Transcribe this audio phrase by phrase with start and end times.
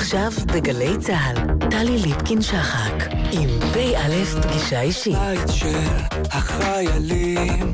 [0.00, 2.94] עכשיו בגלי צה"ל, טלי ליפקין-שחק,
[3.32, 5.16] עם פ"א פגישה אישית.
[5.18, 5.78] בית של
[6.12, 7.72] החיילים,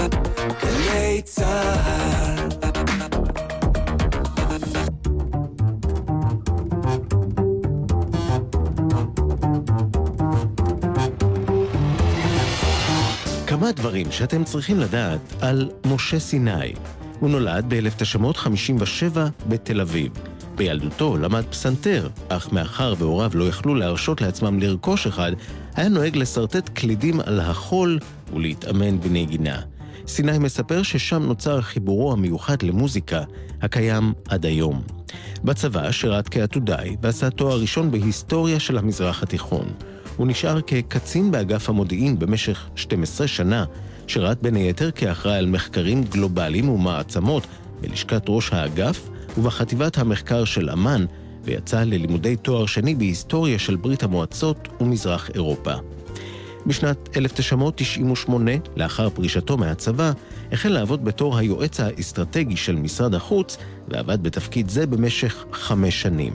[0.63, 2.49] גלי צה"ל.
[13.47, 16.73] כמה דברים שאתם צריכים לדעת על משה סיני.
[17.21, 19.19] הוא נולד ב-1957
[19.49, 20.36] בתל אביב.
[20.57, 25.33] בילדותו למד פסנתר, אך מאחר והוריו לא יכלו להרשות לעצמם לרכוש אחד,
[25.75, 27.99] היה נוהג לשרטט קלידים על החול
[28.35, 29.61] ולהתאמן בנגינה.
[30.07, 33.23] סיני מספר ששם נוצר חיבורו המיוחד למוזיקה,
[33.63, 34.83] הקיים עד היום.
[35.45, 39.67] בצבא שירת כעתודאי ועשה תואר ראשון בהיסטוריה של המזרח התיכון.
[40.17, 43.65] הוא נשאר כקצין באגף המודיעין במשך 12 שנה,
[44.07, 47.47] שירת בין היתר כאחראי על מחקרים גלובליים ומעצמות
[47.81, 51.05] בלשכת ראש האגף ובחטיבת המחקר של אמ"ן,
[51.45, 55.73] ויצא ללימודי תואר שני בהיסטוריה של ברית המועצות ומזרח אירופה.
[56.67, 60.13] בשנת 1998, לאחר פרישתו מהצבא,
[60.53, 63.57] החל לעבוד בתור היועץ האסטרטגי של משרד החוץ,
[63.89, 66.33] ועבד בתפקיד זה במשך חמש שנים.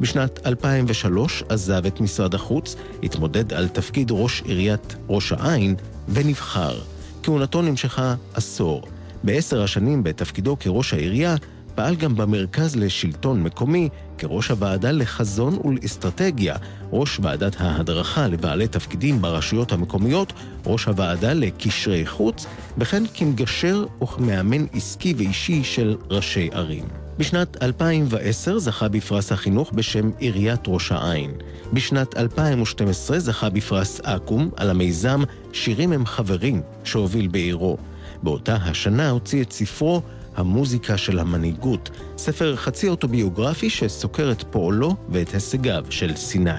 [0.00, 5.74] בשנת 2003 עזב את משרד החוץ, התמודד על תפקיד ראש עיריית ראש העין,
[6.08, 6.78] ונבחר.
[7.22, 8.82] כהונתו נמשכה עשור.
[9.24, 11.36] בעשר השנים בתפקידו כראש העירייה,
[11.74, 16.56] פעל גם במרכז לשלטון מקומי כראש הוועדה לחזון ולאסטרטגיה,
[16.92, 20.32] ראש ועדת ההדרכה לבעלי תפקידים ברשויות המקומיות,
[20.66, 22.46] ראש הוועדה לקשרי חוץ,
[22.78, 26.84] וכן כמגשר וכמאמן עסקי ואישי של ראשי ערים.
[27.18, 31.30] בשנת 2010 זכה בפרס החינוך בשם עיריית ראש העין.
[31.72, 35.22] בשנת 2012 זכה בפרס אקו"ם על המיזם
[35.52, 37.76] שירים הם חברים שהוביל בעירו.
[38.22, 40.02] באותה השנה הוציא את ספרו
[40.36, 46.50] המוזיקה של המנהיגות, ספר חצי אוטוביוגרפי שסוקר את פועלו ואת הישגיו של סיני.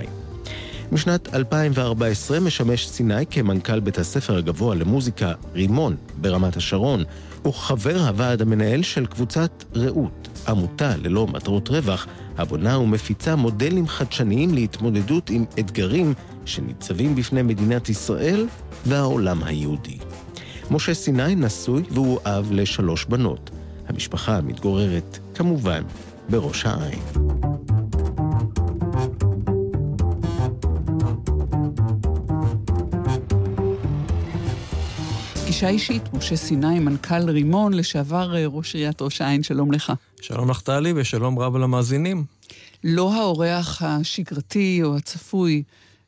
[0.92, 7.04] משנת 2014 משמש סיני כמנכ"ל בית הספר הגבוה למוזיקה רימון ברמת השרון,
[7.54, 15.30] חבר הוועד המנהל של קבוצת רעות, עמותה ללא מטרות רווח, הבונה ומפיצה מודלים חדשניים להתמודדות
[15.30, 16.14] עם אתגרים
[16.46, 18.48] שניצבים בפני מדינת ישראל
[18.86, 19.98] והעולם היהודי.
[20.72, 23.50] משה סיני נשוי והוא אב לשלוש בנות.
[23.88, 25.84] המשפחה מתגוררת, כמובן,
[26.30, 27.00] בראש העין.
[35.56, 39.94] פגישה אישית, משה סיני, מנכ"ל רימון, לשעבר אה, ראש עיריית ראש העין, שלום לך.
[40.22, 42.24] שלום לך טלי ושלום רב למאזינים.
[42.84, 45.64] לא האורח השגרתי או הצפוי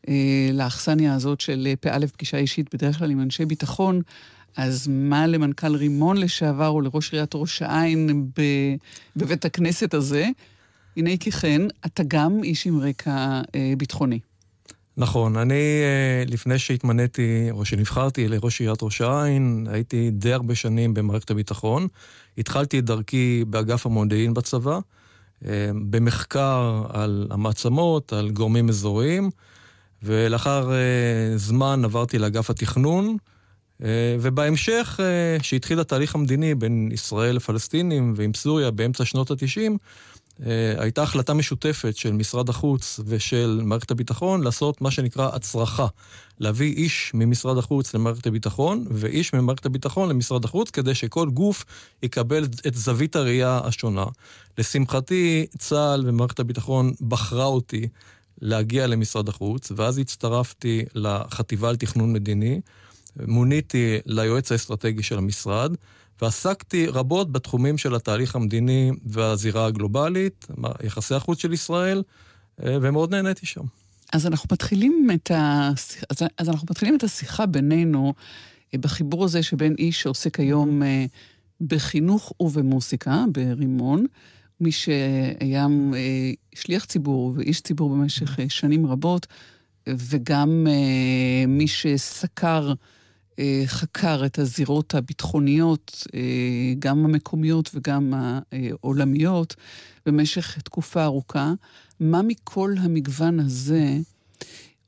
[0.10, 0.14] אה,
[0.54, 4.02] לאכסניה הזאת של אה, פ"א פגישה אישית, בדרך כלל עם אנשי ביטחון,
[4.58, 8.30] אז מה למנכ"ל רימון לשעבר או לראש עיריית ראש העין
[9.16, 10.28] בבית הכנסת הזה?
[10.98, 14.20] הנה כי כן, אתה גם איש עם רקע אה, ביטחוני.
[14.98, 15.54] נכון, אני
[15.84, 21.88] אה, לפני שהתמניתי, או שנבחרתי לראש עיריית ראש העין, הייתי די הרבה שנים במערכת הביטחון.
[22.38, 24.80] התחלתי את דרכי באגף המודיעין בצבא,
[25.46, 29.30] אה, במחקר על המעצמות, על גורמים אזוריים,
[30.04, 33.18] ולאחר אה, זמן עברתי לאגף התכנון,
[34.20, 35.00] ובהמשך,
[35.40, 39.78] כשהתחיל התהליך המדיני בין ישראל לפלסטינים ועם סוריה באמצע שנות ה-90,
[40.46, 45.88] אה, הייתה החלטה משותפת של משרד החוץ ושל מערכת הביטחון לעשות מה שנקרא הצרחה.
[46.40, 51.66] להביא איש ממשרד החוץ למערכת הביטחון ואיש ממערכת הביטחון למשרד החוץ, כדי שכל גוף
[52.04, 54.06] יקבל את זווית הראייה השונה.
[54.58, 57.88] לשמחתי, צה"ל ומערכת הביטחון בחרה אותי
[58.42, 62.62] להגיע למשרד החוץ, ואז הצטרפתי לחטיבה לתכנון מדיני,
[63.28, 65.76] מוניתי ליועץ האסטרטגי של המשרד,
[66.22, 70.48] ועסקתי רבות בתחומים של התהליך המדיני והזירה הגלובלית,
[70.84, 72.04] יחסי החוץ של ישראל,
[72.64, 73.64] אה, ומאוד נהניתי שם.
[74.14, 75.72] אז אנחנו מתחילים את, ה...
[76.38, 78.14] אז אנחנו מתחילים את השיחה בינינו
[78.74, 81.06] אה, בחיבור הזה שבין איש שעוסק היום אה,
[81.62, 84.06] בחינוך ובמוסיקה, ברימון,
[84.62, 85.68] מי שהיה
[86.56, 89.28] שליח ציבור ואיש ציבור במשך שנים רבות,
[89.88, 90.68] וגם
[91.48, 92.74] מי שסקר
[93.66, 96.20] חקר את הזירות הביטחוניות, אה,
[96.80, 99.56] גם המקומיות וגם העולמיות,
[100.06, 101.54] במשך תקופה ארוכה.
[102.00, 103.98] מה מכל המגוון הזה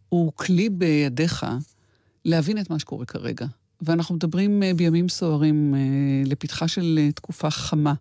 [0.09, 1.45] הוא כלי בידיך
[2.25, 3.45] להבין את מה שקורה כרגע?
[3.81, 5.75] ואנחנו מדברים אה, בימים סוערים
[6.25, 7.93] לפתחה של תקופה חמה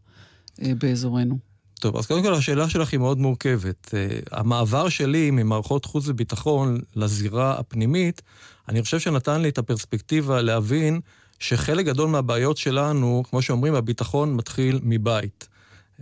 [0.58, 1.47] באזורנו.
[1.78, 3.94] טוב, אז קודם כל השאלה שלך היא מאוד מורכבת.
[4.32, 8.22] המעבר שלי ממערכות חוץ וביטחון לזירה הפנימית
[8.68, 11.00] אני חושב שנתן לי את הפרספקטיבה להבין
[11.38, 15.48] שחלק גדול מהבעיות שלנו, כמו שאומרים, הביטחון מתחיל מבית.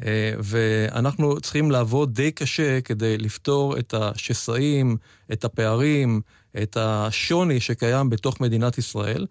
[0.04, 4.96] אה, ואנחנו צריכים לעבוד די קשה כדי לפתור את השסעים,
[5.32, 6.20] את הפערים,
[6.62, 9.26] את השוני שקיים בתוך מדינת ישראל.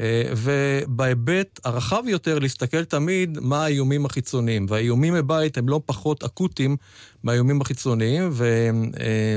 [0.00, 4.66] אה, ובהיבט הרחב יותר, להסתכל תמיד מה האיומים החיצוניים.
[4.68, 6.76] והאיומים מבית הם לא פחות אקוטיים
[7.22, 8.70] מהאיומים החיצוניים, ו...
[9.00, 9.36] אה,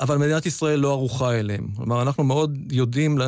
[0.00, 1.66] אבל מדינת ישראל לא ערוכה אליהם.
[1.76, 3.18] כלומר, אנחנו מאוד יודעים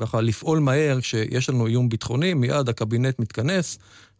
[0.00, 3.78] ככה לפעול מהר כשיש לנו איום ביטחוני, מיד הקבינט מתכנס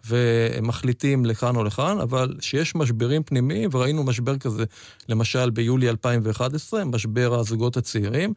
[0.09, 4.65] ומחליטים לכאן או לכאן, אבל כשיש משברים פנימיים, וראינו משבר כזה,
[5.09, 8.33] למשל ביולי 2011, משבר הזוגות הצעירים,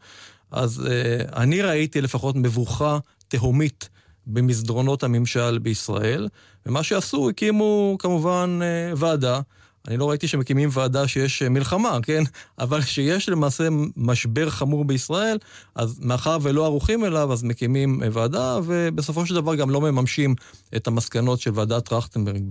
[0.54, 2.98] אז uh, אני ראיתי לפחות מבוכה
[3.28, 3.88] תהומית
[4.26, 6.28] במסדרונות הממשל בישראל,
[6.66, 9.40] ומה שעשו, הקימו כמובן uh, ועדה.
[9.88, 12.22] אני לא ראיתי שמקימים ועדה שיש אה, מלחמה, כן?
[12.58, 15.38] אבל שיש למעשה משבר חמור בישראל,
[15.74, 20.34] אז מאחר ולא ערוכים אליו, אז מקימים ועדה, ובסופו של דבר גם לא מממשים
[20.76, 22.42] את המסקנות של ועדת טרכטנברג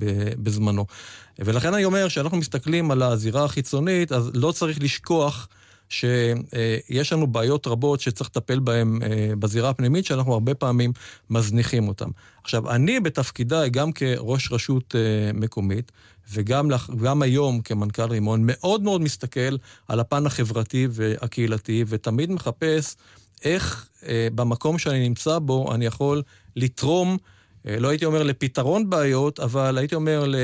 [0.43, 0.85] בזמנו.
[1.39, 5.47] ולכן אני אומר, כשאנחנו מסתכלים על הזירה החיצונית, אז לא צריך לשכוח
[5.93, 10.91] שיש לנו בעיות רבות שצריך לטפל בהן אה, בזירה הפנימית, שאנחנו הרבה פעמים
[11.29, 12.09] מזניחים אותן.
[12.43, 15.91] עכשיו, אני בתפקידיי, גם כראש רשות אה, מקומית,
[16.31, 19.57] וגם היום כמנכ"ל רימון, מאוד מאוד מסתכל
[19.87, 22.95] על הפן החברתי והקהילתי, ותמיד מחפש
[23.43, 26.21] איך אה, במקום שאני נמצא בו אני יכול
[26.55, 27.17] לתרום,
[27.65, 30.35] לא הייתי אומר לפתרון בעיות, אבל הייתי אומר ל...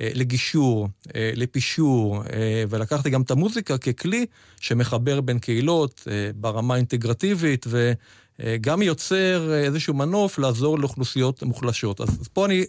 [0.00, 4.26] אה, לגישור, אה, לפישור, אה, ולקחתי גם את המוזיקה ככלי
[4.60, 12.00] שמחבר בין קהילות ברמה האינטגרטיבית, וגם יוצר איזשהו מנוף לעזור לאוכלוסיות מוחלשות.
[12.00, 12.64] אז פה אני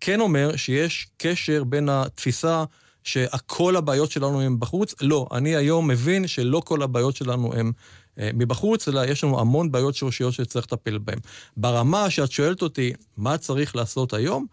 [0.00, 2.64] כן אומר שיש קשר בין התפיסה
[3.04, 4.94] שכל הבעיות שלנו הן בחוץ.
[5.00, 7.72] לא, אני היום מבין שלא כל הבעיות שלנו הן
[8.16, 11.18] מבחוץ, אלא יש לנו המון בעיות שורשיות שצריך לטפל בהן.
[11.56, 14.46] ברמה שאת שואלת אותי, מה צריך לעשות היום?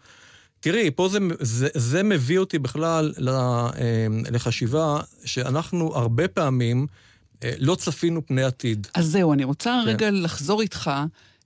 [0.60, 6.86] תראי, פה זה, זה, זה מביא אותי בכלל אה, לחשיבה שאנחנו הרבה פעמים
[7.44, 8.86] אה, לא צפינו פני עתיד.
[8.94, 9.88] אז זהו, אני רוצה כן.
[9.88, 10.90] רגע לחזור איתך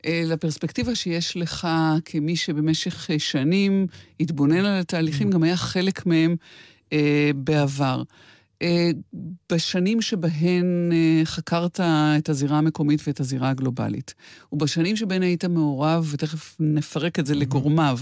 [0.07, 1.69] אה, לפרספקטיבה שיש לך
[2.05, 3.87] כמי שבמשך שנים
[4.21, 5.33] התבונן על התהליכים, mm.
[5.33, 6.37] גם היה חלק מהם
[7.35, 8.03] בעבר.
[8.63, 8.91] אה,
[9.53, 11.81] בשנים שבהן אה, חקרת
[12.19, 14.15] את הזירה המקומית ואת הזירה הגלובלית,
[14.53, 17.99] ובשנים שבהן היית מעורב, ותכף נפרק את זה לגורמיו,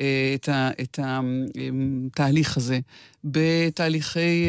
[0.00, 2.78] אה, את, ה, את התהליך הזה,
[3.24, 4.46] בתהליכי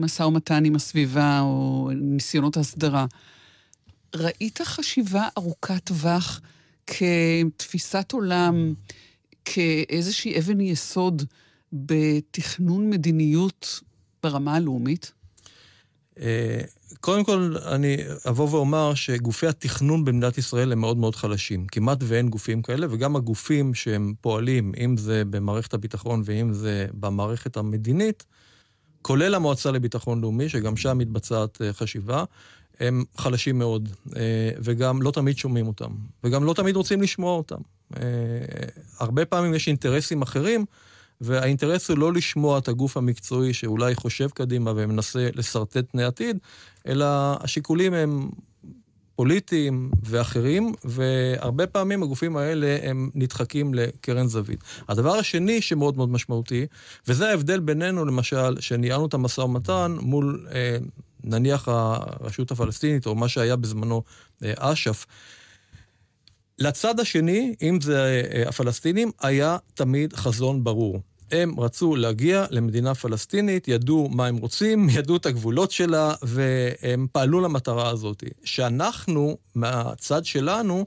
[0.00, 3.06] משא ומתן עם הסביבה או ניסיונות הסדרה,
[4.14, 6.40] ראית חשיבה ארוכת טווח
[6.86, 8.74] כתפיסת עולם,
[9.44, 11.22] כאיזושהי אבן יסוד
[11.72, 13.80] בתכנון מדיניות
[14.22, 15.12] ברמה הלאומית?
[16.20, 16.60] אה,
[17.00, 17.96] קודם כל, אני
[18.28, 21.66] אבוא ואומר שגופי התכנון במדינת ישראל הם מאוד מאוד חלשים.
[21.66, 27.56] כמעט ואין גופים כאלה, וגם הגופים שהם פועלים, אם זה במערכת הביטחון ואם זה במערכת
[27.56, 28.24] המדינית,
[29.02, 32.24] כולל המועצה לביטחון לאומי, שגם שם מתבצעת אה, חשיבה,
[32.80, 35.90] הם חלשים מאוד, אה, וגם לא תמיד שומעים אותם,
[36.24, 37.60] וגם לא תמיד רוצים לשמוע אותם.
[38.98, 40.64] הרבה פעמים יש אינטרסים אחרים
[41.20, 46.38] והאינטרס הוא לא לשמוע את הגוף המקצועי שאולי חושב קדימה ומנסה לשרטט פני עתיד,
[46.86, 47.06] אלא
[47.40, 48.28] השיקולים הם
[49.18, 54.60] פוליטיים ואחרים, והרבה פעמים הגופים האלה הם נדחקים לקרן זווית.
[54.88, 56.66] הדבר השני שמאוד מאוד משמעותי,
[57.08, 60.76] וזה ההבדל בינינו, למשל, שניהלנו את המשא ומתן מול, אה,
[61.24, 64.02] נניח, הרשות הפלסטינית, או מה שהיה בזמנו
[64.44, 65.06] אה, אש"ף,
[66.58, 71.00] לצד השני, אם זה אה, הפלסטינים, היה תמיד חזון ברור.
[71.32, 77.40] הם רצו להגיע למדינה פלסטינית, ידעו מה הם רוצים, ידעו את הגבולות שלה, והם פעלו
[77.40, 78.24] למטרה הזאת.
[78.44, 80.86] שאנחנו, מהצד שלנו,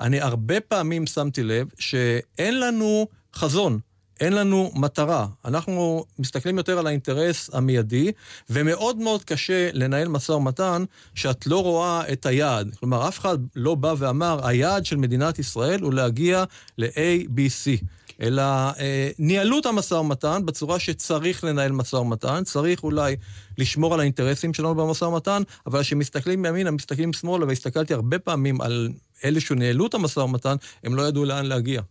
[0.00, 3.78] אני הרבה פעמים שמתי לב שאין לנו חזון.
[4.20, 5.26] אין לנו מטרה.
[5.44, 8.12] אנחנו מסתכלים יותר על האינטרס המיידי,
[8.50, 10.84] ומאוד מאוד קשה לנהל משא ומתן
[11.14, 12.74] שאת לא רואה את היעד.
[12.80, 16.44] כלומר, אף אחד לא בא ואמר, היעד של מדינת ישראל הוא להגיע
[16.78, 17.84] ל-A, B, C.
[18.22, 23.16] אלא אה, ניהלו את המשא ומתן בצורה שצריך לנהל משא ומתן, צריך אולי
[23.58, 28.88] לשמור על האינטרסים שלנו במשא ומתן, אבל כשמסתכלים מימינה, מסתכלים שמאלה, והסתכלתי הרבה פעמים על
[29.24, 31.82] אלה שניהלו את המשא ומתן, הם לא ידעו לאן להגיע.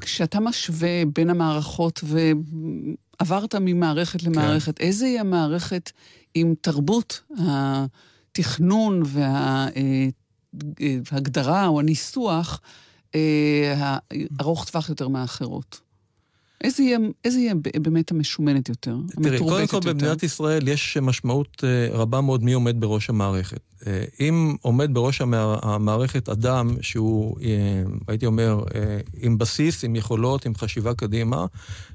[0.00, 4.84] כשאתה משווה בין המערכות ועברת ממערכת למערכת, כן.
[4.84, 5.90] איזה היא המערכת
[6.34, 9.02] עם תרבות התכנון
[11.10, 12.60] וההגדרה או הניסוח
[13.14, 13.98] אה,
[14.40, 15.80] ארוך טווח יותר מהאחרות?
[16.64, 21.88] איזה יהיה, איזה יהיה באמת המשומנת יותר, תראי, קודם כל במדינת ישראל יש משמעות אה,
[21.92, 23.60] רבה מאוד מי עומד בראש המערכת.
[23.86, 28.60] אה, אם עומד בראש המערכת אדם שהוא, אה, הייתי אומר,
[29.20, 31.46] עם בסיס, עם יכולות, עם חשיבה קדימה,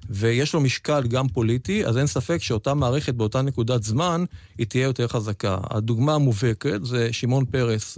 [0.09, 4.25] ויש לו משקל גם פוליטי, אז אין ספק שאותה מערכת באותה נקודת זמן,
[4.57, 5.57] היא תהיה יותר חזקה.
[5.69, 7.97] הדוגמה המובהקת זה שמעון פרס.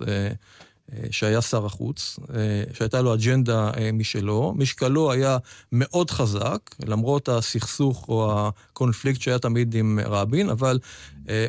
[0.94, 4.53] אה, שהיה שר החוץ, אה, שהייתה לו אג'נדה אה, משלו.
[4.58, 5.38] משקלו היה
[5.72, 10.79] מאוד חזק, למרות הסכסוך או הקונפליקט שהיה תמיד עם רבין, אבל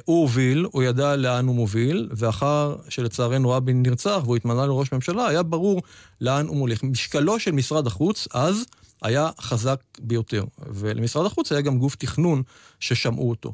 [0.04, 5.26] הוא הוביל, הוא ידע לאן הוא מוביל, ואחר שלצערנו רבין נרצח והוא התמנה לראש ממשלה,
[5.26, 5.82] היה ברור
[6.20, 6.82] לאן הוא מוליך.
[6.82, 8.64] משקלו של משרד החוץ אז
[9.02, 12.42] היה חזק ביותר, ולמשרד החוץ היה גם גוף תכנון
[12.80, 13.52] ששמעו אותו.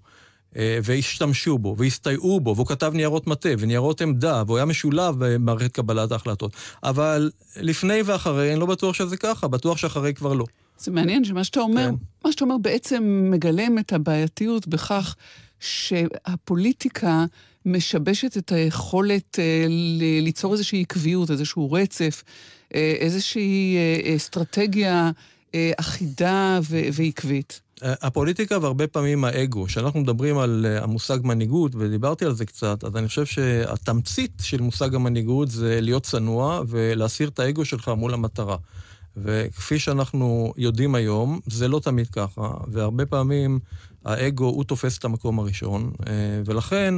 [0.57, 5.73] אה, והשתמשו בו, והסתייעו בו, והוא כתב ניירות מטה וניירות עמדה, והוא היה משולב במערכת
[5.73, 6.53] קבלת ההחלטות.
[6.83, 7.31] אבל
[7.61, 10.45] לפני ואחרי, אני לא בטוח שזה ככה, בטוח שאחרי כבר לא.
[10.79, 11.95] זה מעניין שמה שאתה אומר, כן.
[12.25, 15.17] מה שאתה אומר בעצם מגלם את הבעייתיות בכך
[15.61, 17.25] שהפוליטיקה
[17.67, 19.67] משבשת את היכולת אה,
[20.23, 22.25] ליצור איזושהי עקביות, איזשהו רצף,
[22.75, 23.77] אה, איזושהי
[24.17, 25.11] אסטרטגיה
[25.79, 26.61] אחידה
[26.93, 27.61] ועקבית.
[27.83, 32.97] הפוליטיקה והרבה פעמים האגו, כשאנחנו מדברים על אה, המושג מנהיגות, ודיברתי על זה קצת, אז
[32.97, 38.57] אני חושב שהתמצית של מושג המנהיגות זה להיות צנוע ולהסיר את האגו שלך מול המטרה.
[39.17, 43.59] וכפי שאנחנו יודעים היום, זה לא תמיד ככה, והרבה פעמים
[44.05, 46.13] האגו הוא תופס את המקום הראשון, אה,
[46.45, 46.95] ולכן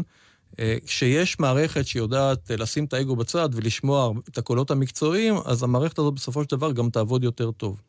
[0.58, 6.14] אה, כשיש מערכת שיודעת לשים את האגו בצד ולשמוע את הקולות המקצועיים, אז המערכת הזאת
[6.14, 7.80] בסופו של דבר גם תעבוד יותר טוב.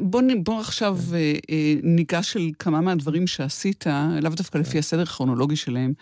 [0.00, 3.84] בוא, בוא עכשיו אה, אה, ניגש של כמה מהדברים שעשית,
[4.22, 5.92] לאו דווקא לפי הסדר הכרונולוגי שלהם,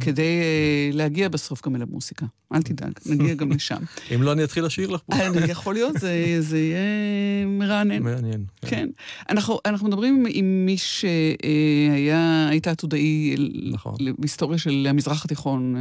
[0.00, 2.26] כדי אה, להגיע בסוף גם אל המוסיקה.
[2.54, 3.82] אל תדאג, נגיע גם לשם.
[4.14, 5.16] אם לא, אני אתחיל לשיר לך פה.
[5.48, 8.02] יכול להיות, זה, זה יהיה מרענן.
[8.02, 8.44] מעניין.
[8.60, 8.68] כן.
[8.68, 8.88] כן.
[9.30, 13.34] אנחנו, מדברים עם מי שהיה, היית עתודאי
[13.72, 13.94] נכון.
[14.18, 15.76] בהיסטוריה של המזרח התיכון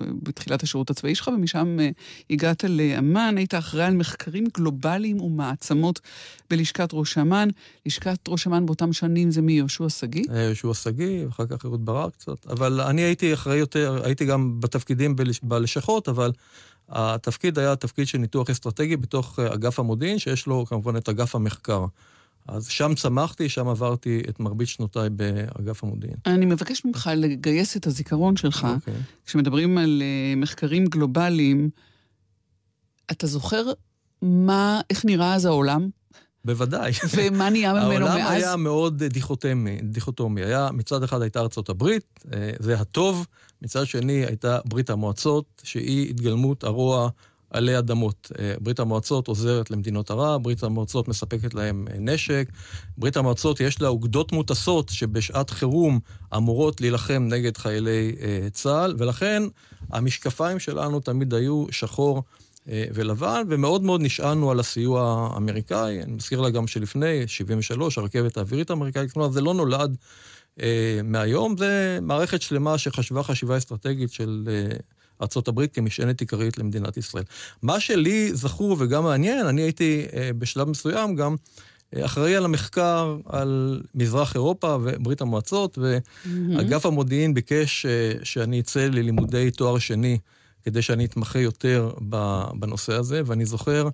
[0.00, 1.78] בתחילת השירות הצבאי שלך, ומשם
[2.30, 6.00] הגעת לאמ"ן, היית אחראי על מחקרים גלובליים ומעצמות
[6.50, 7.48] בלשכת ראש אמ"ן.
[7.86, 9.52] לשכת ראש אמ"ן באותם שנים זה מי?
[9.52, 10.24] יהושע שגיא?
[10.30, 12.46] אה, יהושע שגיא, ואחר כך אהוד ברק קצת.
[12.46, 16.32] אבל אני הייתי אחראי יותר, הייתי גם בתפקידים בלשכות, אבל
[16.88, 21.34] התפקיד היה תפקיד של ניתוח אסטרטגי בתוך אה, אגף המודיעין, שיש לו כמובן את אגף
[21.34, 21.84] המחקר.
[22.48, 26.16] אז שם צמחתי, שם עברתי את מרבית שנותיי באגף המודיעין.
[26.26, 28.64] אני מבקש ממך לגייס את הזיכרון שלך.
[28.64, 28.74] Okay.
[28.74, 28.94] אוקיי.
[29.26, 31.70] כשמדברים על uh, מחקרים גלובליים,
[33.10, 33.64] אתה זוכר
[34.22, 35.88] מה, איך נראה אז העולם?
[36.46, 36.92] בוודאי.
[37.16, 38.16] ומה נהיה ממנו מאז?
[38.16, 40.44] העולם היה מאוד דיכוטומי, דיכוטומי.
[40.44, 43.26] היה, מצד אחד הייתה ארצות הברית, אה, זה הטוב,
[43.62, 47.08] מצד שני הייתה ברית המועצות, שהיא התגלמות הרוע
[47.50, 48.32] עלי אדמות.
[48.38, 52.48] אה, ברית המועצות עוזרת למדינות ערב, ברית המועצות מספקת להם אה, נשק,
[52.98, 56.00] ברית המועצות יש לה אוגדות מוטסות שבשעת חירום
[56.36, 58.12] אמורות להילחם נגד חיילי
[58.52, 59.42] צה"ל, ולכן
[59.92, 62.22] המשקפיים שלנו תמיד היו שחור.
[62.70, 66.02] אה, ולבן, ומאוד מאוד נשענו על הסיוע האמריקאי.
[66.02, 69.96] אני מזכיר לה גם שלפני 73, הרכבת האווירית האמריקאית, כלומר, זה לא נולד
[70.62, 74.76] אה, מהיום, זה מערכת שלמה שחשבה חשיבה אסטרטגית של אה,
[75.20, 77.24] ארה"ב כמשענת עיקרית למדינת ישראל.
[77.62, 81.36] מה שלי זכור וגם מעניין, אני הייתי אה, בשלב מסוים גם...
[81.96, 88.80] אה, אחראי על המחקר על מזרח אירופה וברית המועצות, ואגף המודיעין ביקש אה, שאני אצא
[88.80, 90.18] ללימודי תואר שני
[90.66, 91.90] כדי שאני אתמחה יותר
[92.54, 93.88] בנושא הזה, ואני זוכר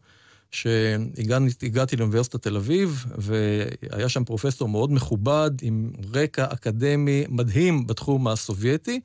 [0.51, 9.01] שהגעתי לאוניברסיטת תל אביב, והיה שם פרופסור מאוד מכובד, עם רקע אקדמי מדהים בתחום הסובייטי,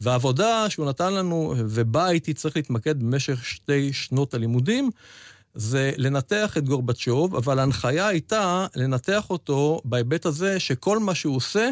[0.00, 4.90] והעבודה שהוא נתן לנו, ובה הייתי צריך להתמקד במשך שתי שנות הלימודים,
[5.54, 11.70] זה לנתח את גורבצ'וב, אבל ההנחיה הייתה לנתח אותו בהיבט הזה שכל מה שהוא עושה,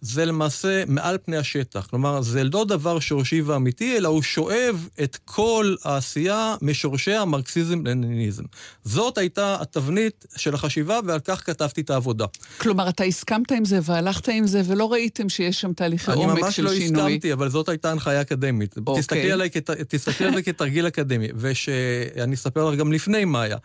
[0.00, 1.86] זה למעשה מעל פני השטח.
[1.86, 8.44] כלומר, זה לא דבר שורשי ואמיתי, אלא הוא שואב את כל העשייה משורשי המרקסיזם-לניניזם.
[8.84, 12.26] זאת הייתה התבנית של החשיבה, ועל כך כתבתי את העבודה.
[12.58, 16.68] כלומר, אתה הסכמת עם זה והלכת עם זה, ולא ראיתם שיש שם תהליכי עומק של
[16.68, 16.72] שינוי.
[16.72, 18.74] אני ממש לא הסכמתי, אבל זאת הייתה הנחיה אקדמית.
[18.86, 19.02] אוקיי.
[19.02, 19.48] תסתכלי עליי,
[19.88, 23.56] תסתכלי על זה כתרגיל אקדמי, ושאני אספר לך גם לפני מה היה.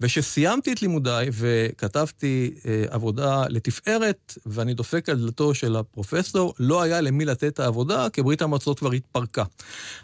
[0.00, 7.00] ושסיימתי את לימודיי וכתבתי אה, עבודה לתפארת, ואני דופק על דלתו של הפרופסור, לא היה
[7.00, 9.44] למי לתת את העבודה, כי ברית המועצות כבר התפרקה.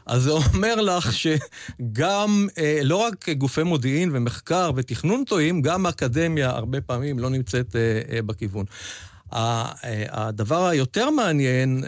[0.06, 6.50] אז זה אומר לך שגם, אה, לא רק גופי מודיעין ומחקר ותכנון טועים, גם האקדמיה
[6.50, 8.64] הרבה פעמים לא נמצאת אה, אה, בכיוון.
[10.10, 11.84] הדבר היותר מעניין,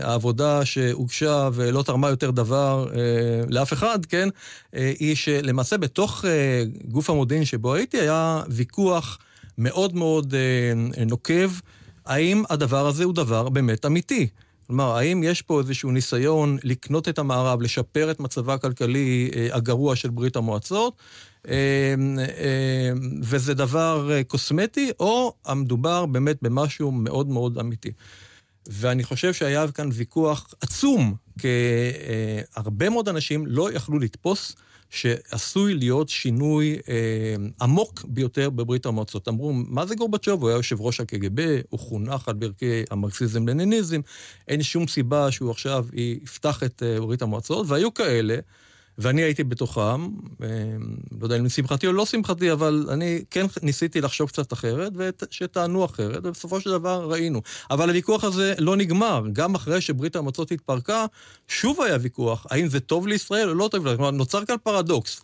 [0.00, 2.86] העבודה שהוגשה ולא תרמה יותר דבר
[3.48, 4.28] לאף אחד, כן,
[4.72, 6.24] היא שלמעשה בתוך
[6.84, 9.18] גוף המודיעין שבו הייתי היה ויכוח
[9.58, 10.34] מאוד מאוד
[11.06, 11.50] נוקב,
[12.06, 14.28] האם הדבר הזה הוא דבר באמת אמיתי.
[14.66, 19.96] כלומר, האם יש פה איזשהו ניסיון לקנות את המערב, לשפר את מצבה הכלכלי אה, הגרוע
[19.96, 20.94] של ברית המועצות,
[21.48, 21.54] אה,
[22.18, 22.90] אה,
[23.22, 27.92] וזה דבר קוסמטי, או המדובר באמת במשהו מאוד מאוד אמיתי.
[28.68, 31.48] ואני חושב שהיה כאן ויכוח עצום, כי
[32.56, 34.56] הרבה מאוד אנשים לא יכלו לתפוס
[34.90, 39.28] שעשוי להיות שינוי אה, עמוק ביותר בברית המועצות.
[39.28, 40.42] אמרו, מה זה גורבצ'וב?
[40.42, 44.00] הוא היה יושב ראש הקג"ב, הוא חונך על ברכי המרקסיזם-לניניזם,
[44.48, 45.86] אין שום סיבה שהוא עכשיו
[46.22, 48.36] יפתח את אה, ברית המועצות, והיו כאלה.
[48.98, 50.08] ואני הייתי בתוכם,
[50.42, 50.48] אה,
[51.20, 55.84] לא יודע אם לשמחתי או לא שמחתי, אבל אני כן ניסיתי לחשוב קצת אחרת, ושטענו
[55.84, 57.42] אחרת, ובסופו של דבר ראינו.
[57.70, 59.22] אבל הוויכוח הזה לא נגמר.
[59.32, 61.06] גם אחרי שברית המועצות התפרקה,
[61.48, 64.10] שוב היה ויכוח, האם זה טוב לישראל או לא טוב לישראל.
[64.10, 65.20] נוצר כאן פרדוקס.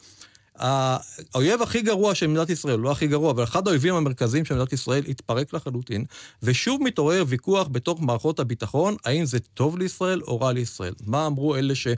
[0.57, 4.73] האויב הכי גרוע של מדינת ישראל, לא הכי גרוע, אבל אחד האויבים המרכזיים של מדינת
[4.73, 6.05] ישראל התפרק לחלוטין,
[6.43, 10.95] ושוב מתעורר ויכוח בתוך מערכות הביטחון, האם זה טוב לישראל או רע לישראל.
[11.07, 11.89] מה אמרו אלה ש...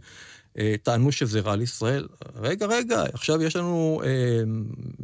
[0.58, 2.06] אה, טענו שזה רע לישראל.
[2.36, 4.42] רגע, רגע, עכשיו יש לנו אה,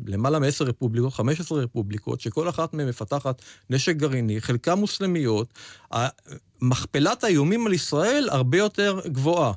[0.06, 5.48] למעלה מ-10 רפובליקות, 15 רפובליקות, שכל אחת מהן מפתחת נשק גרעיני, חלקן מוסלמיות.
[6.62, 9.52] מכפלת האיומים על ישראל הרבה יותר גבוהה.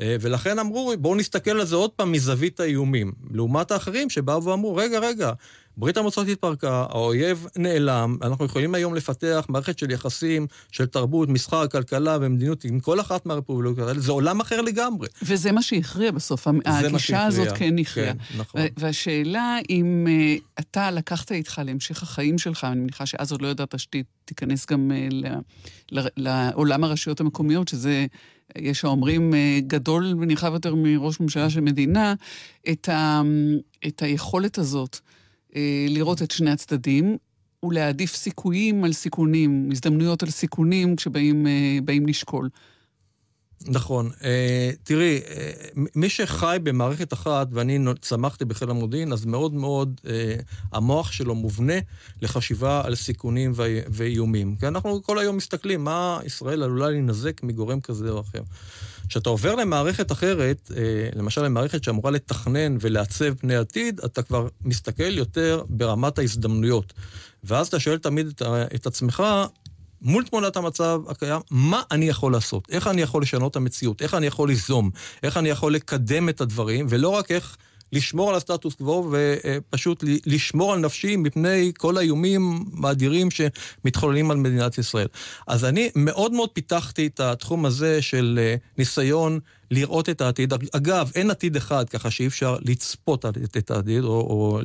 [0.00, 3.12] אה, ולכן אמרו, בואו נסתכל על זה עוד פעם מזווית האיומים.
[3.30, 5.32] לעומת האחרים שבאו ואמרו, רגע, רגע,
[5.76, 11.66] ברית המועצות התפרקה, האויב נעלם, אנחנו יכולים היום לפתח מערכת של יחסים, של תרבות, מסחר,
[11.66, 15.08] כלכלה ומדיניות עם כל אחת מהרפובליקות האלה, זה עולם אחר לגמרי.
[15.22, 18.12] וזה מה שהכריע בסוף, הגישה הזאת כן הכריעה.
[18.14, 18.60] כן, נכון.
[18.76, 23.74] והשאלה אם uh, אתה לקחת איתך להמשך החיים שלך, אני מניחה שאז עוד לא ידעת
[23.78, 24.90] שתיכנס גם
[25.92, 28.06] uh, לעולם הרשויות המקומיות, שזה...
[28.58, 32.14] יש האומרים גדול ונרחב יותר מראש ממשלה של מדינה,
[32.70, 33.22] את, ה,
[33.86, 34.98] את היכולת הזאת
[35.56, 37.16] אה, לראות את שני הצדדים,
[37.62, 42.48] ולהעדיף סיכויים על סיכונים, הזדמנויות על סיכונים כשבאים אה, לשקול.
[43.64, 44.10] נכון.
[44.24, 45.20] אה, תראי,
[45.94, 50.00] מי שחי במערכת אחת, ואני צמחתי בחיל המודיעין, אז מאוד מאוד
[50.72, 51.74] המוח שלו מובנה
[52.22, 53.52] לחשיבה על סיכונים
[53.88, 54.56] ואיומים.
[54.56, 58.42] כי אנחנו כל היום מסתכלים מה ישראל עלולה להינזק מגורם כזה או אחר.
[59.08, 65.18] כשאתה עובר למערכת אחרת, אה, למשל למערכת שאמורה לתכנן ולעצב פני עתיד, אתה כבר מסתכל
[65.18, 66.92] יותר ברמת ההזדמנויות.
[67.44, 68.42] ואז אתה שואל תמיד את,
[68.74, 69.22] את עצמך,
[70.06, 72.68] מול תמונת המצב הקיים, מה אני יכול לעשות?
[72.70, 74.02] איך אני יכול לשנות את המציאות?
[74.02, 74.90] איך אני יכול ליזום?
[75.22, 76.86] איך אני יכול לקדם את הדברים?
[76.88, 77.56] ולא רק איך
[77.92, 84.78] לשמור על הסטטוס קוו ופשוט לשמור על נפשי מפני כל האיומים האדירים שמתחוללים על מדינת
[84.78, 85.08] ישראל.
[85.46, 90.52] אז אני מאוד מאוד פיתחתי את התחום הזה של אה, ניסיון לראות את העתיד.
[90.72, 93.24] אגב, אין עתיד אחד, ככה שאי אפשר לצפות
[93.58, 94.60] את העתיד או, או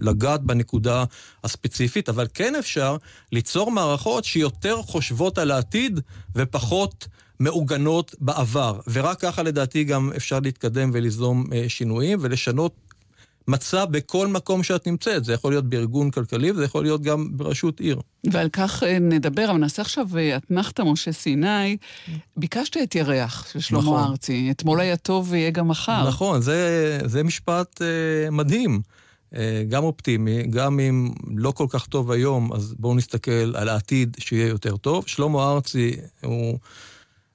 [0.00, 1.04] לגעת בנקודה
[1.44, 2.96] הספציפית, אבל כן אפשר
[3.32, 6.00] ליצור מערכות שיותר חושבות על העתיד
[6.34, 7.06] ופחות...
[7.40, 12.72] מעוגנות בעבר, ורק ככה לדעתי גם אפשר להתקדם וליזום אה, שינויים ולשנות
[13.48, 15.24] מצב בכל מקום שאת נמצאת.
[15.24, 18.00] זה יכול להיות בארגון כלכלי וזה יכול להיות גם בראשות עיר.
[18.30, 21.76] ועל כך אה, נדבר, אבל נעשה עכשיו אה, אתנחתא משה סיני.
[22.36, 24.02] ביקשת את ירח של שלמה נכון.
[24.02, 24.48] ארצי.
[24.50, 26.08] אתמול היה טוב ויהיה גם מחר.
[26.08, 28.80] נכון, זה, זה משפט אה, מדהים.
[29.68, 34.48] גם אופטימי, גם אם לא כל כך טוב היום, אז בואו נסתכל על העתיד שיהיה
[34.48, 35.04] יותר טוב.
[35.06, 36.58] שלמה ארצי הוא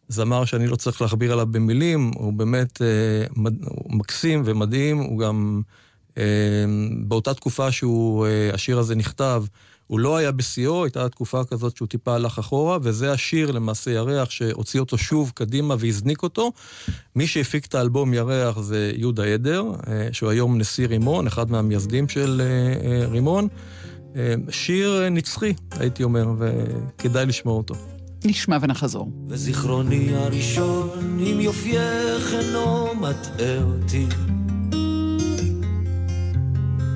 [0.08, 2.88] זמר שאני לא צריך להכביר עליו במילים, הוא באמת אה,
[3.36, 5.62] מד, הוא מקסים ומדהים, הוא גם,
[6.18, 6.24] אה,
[7.08, 9.44] באותה תקופה שהשיר אה, הזה נכתב,
[9.88, 14.30] הוא לא היה בשיאו, הייתה תקופה כזאת שהוא טיפה הלך אחורה, וזה השיר למעשה ירח
[14.30, 16.52] שהוציא אותו שוב קדימה והזניק אותו.
[17.16, 22.10] מי שהפיק את האלבום ירח זה יהודה עדר, אה, שהוא היום נשיא רימון, אחד מהמייסדים
[22.10, 23.48] של אה, אה, רימון.
[24.16, 27.95] אה, שיר נצחי, הייתי אומר, וכדאי לשמוע אותו.
[28.26, 29.12] נשמע ונחזור.
[29.28, 34.06] וזיכרוני הראשון עם יופייך אינו מטעה אותי.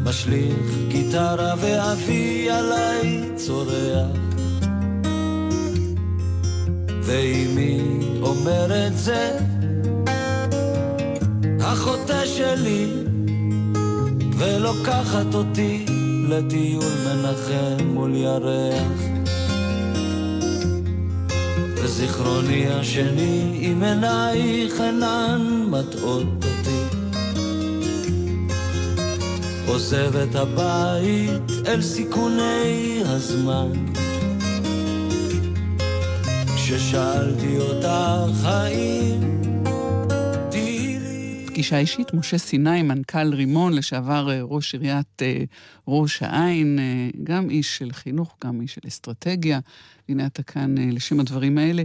[0.03, 4.17] משליך גיטרה ואבי עליי צורח.
[7.03, 7.81] ואמי
[8.21, 9.37] אומרת זה
[11.61, 12.87] החוטא שלי
[14.37, 15.85] ולוקחת אותי
[16.29, 19.08] לטיול מנחם מול ירח.
[21.83, 26.95] וזיכרוני השני עם עינייך אינן מטעות אותי.
[29.67, 33.71] עוזב את הבית אל סיכוני הזמן.
[36.55, 39.48] כששאלתי אותך האם
[41.59, 45.43] פגישה אישית, משה סיני, מנכ"ל רימון, לשעבר אה, ראש עיריית אה,
[45.87, 49.59] ראש העין, אה, גם איש של חינוך, גם איש של אסטרטגיה.
[50.09, 51.83] הנה אתה כאן לשם הדברים האלה.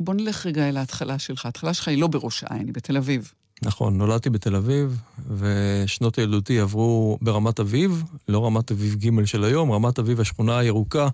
[0.00, 1.46] בוא נלך רגע אל ההתחלה שלך.
[1.46, 3.32] ההתחלה שלך היא לא בראש העין, היא בתל אביב.
[3.62, 5.02] נכון, נולדתי בתל אביב,
[5.36, 11.08] ושנות ילדותי עברו ברמת אביב, לא רמת אביב ג' של היום, רמת אביב השכונה הירוקה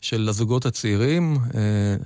[0.00, 1.38] של הזוגות הצעירים,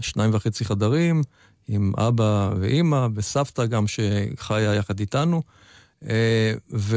[0.00, 1.22] שניים וחצי חדרים,
[1.70, 5.42] עם אבא ואימא, וסבתא גם שחיה יחד איתנו.
[6.08, 6.96] אה, ו...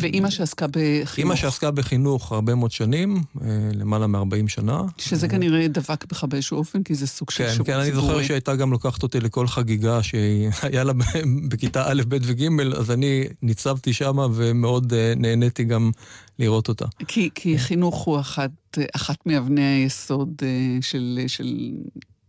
[0.00, 1.18] ואימא שעסקה בחינוך.
[1.18, 4.82] אימא שעסקה בחינוך הרבה מאוד שנים, אה, למעלה מ-40 שנה.
[4.98, 7.84] שזה כנראה דבק בך באיזשהו אופן, כי זה סוג של כן, שירות ציבורי.
[7.84, 10.92] כן, כן, אני זוכר שהייתה גם לוקחת אותי לכל חגיגה שהיה לה
[11.48, 15.90] בכיתה א', ב' וג', אז אני ניצבתי שמה ומאוד אה, נהניתי גם
[16.38, 16.86] לראות אותה.
[17.08, 18.50] כי, כי חינוך הוא אחת,
[18.96, 20.42] אחת מאבני היסוד
[20.80, 21.72] של, של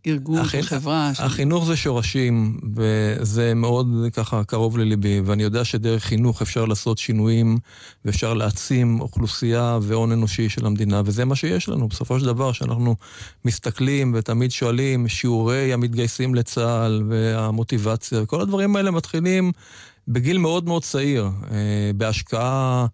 [0.08, 1.10] ארגון, של חברה.
[1.18, 7.58] החינוך זה שורשים, וזה מאוד ככה קרוב לליבי, ואני יודע שדרך חינוך אפשר לעשות שינויים,
[8.04, 11.88] ואפשר להעצים אוכלוסייה והון אנושי של המדינה, וזה מה שיש לנו.
[11.88, 12.96] בסופו של דבר, שאנחנו
[13.44, 19.52] מסתכלים ותמיד שואלים, שיעורי המתגייסים לצה"ל, והמוטיבציה, וכל הדברים האלה מתחילים
[20.08, 22.86] בגיל מאוד מאוד צעיר, אה, בהשקעה...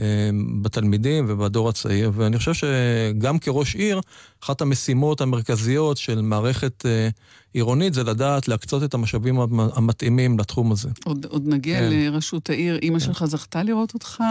[0.00, 4.00] אמ, בתלמידים ובדור הצעיר, ואני חושב שגם כראש עיר,
[4.44, 7.08] אחת המשימות המרכזיות של מערכת אה,
[7.52, 10.88] עירונית זה לדעת להקצות את המשאבים המתאימים לתחום הזה.
[11.04, 11.88] עוד, עוד נגיע כן.
[11.90, 12.78] לראשות העיר.
[12.82, 13.04] אימא כן.
[13.04, 14.22] שלך זכתה לראות אותך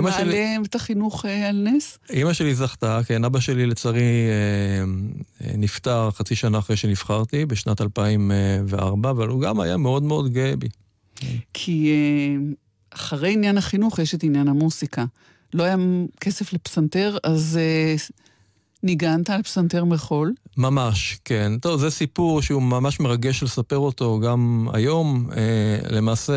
[0.00, 0.56] מעלה שלי...
[0.64, 1.98] את החינוך אה, על נס?
[2.10, 3.24] אימא שלי זכתה, כן.
[3.24, 9.76] אבא שלי לצערי אה, נפטר חצי שנה אחרי שנבחרתי, בשנת 2004, אבל הוא גם היה
[9.76, 10.68] מאוד מאוד גאה בי.
[11.54, 11.92] כי
[12.94, 15.04] אחרי עניין החינוך יש את עניין המוסיקה.
[15.54, 15.76] לא היה
[16.20, 18.12] כסף לפסנתר, אז uh,
[18.82, 20.34] ניגנת על פסנתר מחול?
[20.56, 21.52] ממש, כן.
[21.60, 25.28] טוב, זה סיפור שהוא ממש מרגש לספר אותו גם היום.
[25.30, 25.34] Uh,
[25.92, 26.32] למעשה,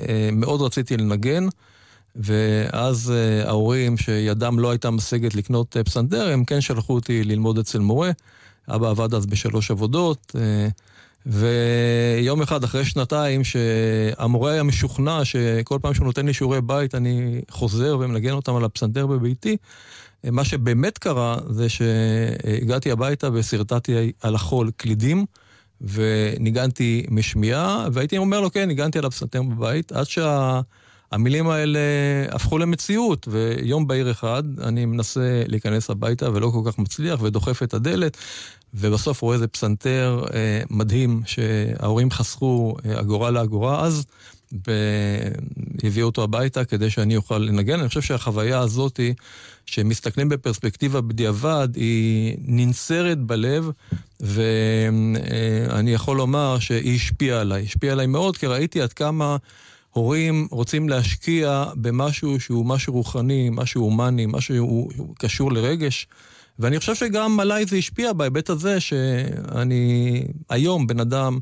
[0.00, 1.46] uh, מאוד רציתי לנגן.
[2.16, 7.58] ואז uh, ההורים שידם לא הייתה משגת לקנות uh, פסנתר, הם כן שלחו אותי ללמוד
[7.58, 8.10] אצל מורה.
[8.68, 10.38] אבא עבד אז בשלוש עבודות, uh,
[11.26, 17.40] ויום אחד, אחרי שנתיים, שהמורה היה משוכנע שכל פעם שהוא נותן לי שיעורי בית, אני
[17.50, 19.56] חוזר ומנגן אותם על הפסנתר בביתי,
[20.24, 25.26] מה שבאמת קרה זה שהגעתי הביתה ושרטטתי על החול קלידים,
[25.80, 30.60] וניגנתי משמיעה, והייתי אומר לו, כן, ניגנתי על הפסנתר בבית, עד שה...
[31.12, 31.78] המילים האלה
[32.30, 37.74] הפכו למציאות, ויום בהיר אחד אני מנסה להיכנס הביתה ולא כל כך מצליח, ודוחף את
[37.74, 38.16] הדלת,
[38.74, 44.04] ובסוף רואה איזה פסנתר אה, מדהים שההורים חסכו אה, אגורה לאגורה אז,
[45.82, 47.80] והביאו אותו הביתה כדי שאני אוכל לנגן.
[47.80, 49.00] אני חושב שהחוויה הזאת,
[49.66, 53.70] שמסתכלים בפרספקטיבה בדיעבד, היא ננסרת בלב,
[54.20, 57.62] ואני יכול לומר שהיא השפיעה עליי.
[57.62, 59.36] השפיעה עליי מאוד, כי ראיתי עד כמה...
[59.90, 66.06] הורים רוצים להשקיע במשהו שהוא משהו רוחני, משהו הומני, משהו קשור לרגש.
[66.58, 71.38] ואני חושב שגם עליי זה השפיע בהיבט הזה שאני היום בן אדם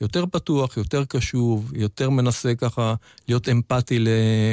[0.00, 2.94] יותר פתוח, יותר קשוב, יותר מנסה ככה
[3.28, 3.98] להיות אמפתי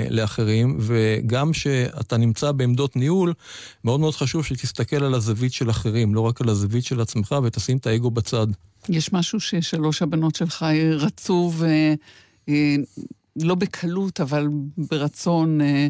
[0.10, 3.34] לאחרים, וגם שאתה נמצא בעמדות ניהול,
[3.84, 7.78] מאוד מאוד חשוב שתסתכל על הזווית של אחרים, לא רק על הזווית של עצמך, ותשים
[7.78, 8.48] את האגו בצד.
[8.90, 10.66] יש משהו ששלוש הבנות שלך
[11.00, 11.68] רצו ו...
[13.36, 14.48] לא בקלות, אבל
[14.78, 15.88] ברצון, אה,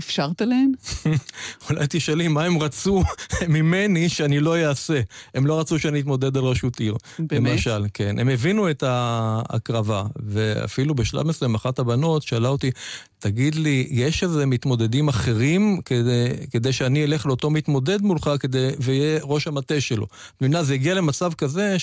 [0.00, 0.72] אפשרת להן?
[1.70, 3.02] אולי תשאלי מה הם רצו
[3.48, 5.00] ממני שאני לא אעשה.
[5.34, 6.96] הם לא רצו שאני אתמודד על ראשות עיר.
[7.18, 7.50] באמת?
[7.52, 8.18] למשל, כן.
[8.18, 12.70] הם הבינו את ההקרבה, ואפילו בשלב מסוים אחת הבנות שאלה אותי,
[13.18, 19.20] תגיד לי, יש איזה מתמודדים אחרים כדי, כדי שאני אלך לאותו מתמודד מולך כדי, ויהיה
[19.22, 20.06] ראש המטה שלו?
[20.40, 21.78] מבינה, זה הגיע למצב כזה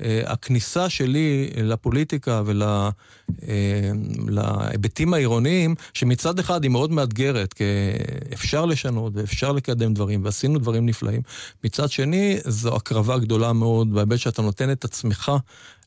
[0.00, 2.42] שהכניסה שלי לפוליטיקה
[4.18, 7.64] ולהיבטים ול, העירוניים, שמצד אחד היא מאוד מאתגרת, כי
[8.34, 11.20] אפשר לשנות ואפשר לקדם דברים, ועשינו דברים נפלאים.
[11.64, 15.32] מצד שני, זו הקרבה גדולה מאוד בהיבט שאתה נותן את עצמך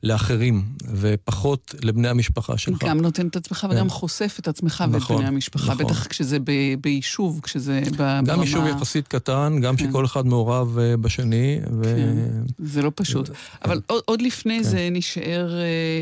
[0.03, 0.63] לאחרים,
[0.95, 2.83] ופחות לבני המשפחה שלך.
[2.83, 3.67] גם נותן את עצמך כן.
[3.71, 5.85] וגם חושף את עצמך נכון, ואת בני המשפחה, נכון.
[5.85, 8.21] בטח כשזה ב, ביישוב, כשזה ברמה...
[8.21, 9.89] גם יישוב יחסית קטן, גם כן.
[9.89, 11.59] שכל אחד מעורב uh, בשני.
[11.79, 11.83] ו...
[11.83, 12.43] כן.
[12.59, 13.29] זה לא פשוט.
[13.65, 14.63] אבל עוד, עוד לפני כן.
[14.63, 15.49] זה נשאר,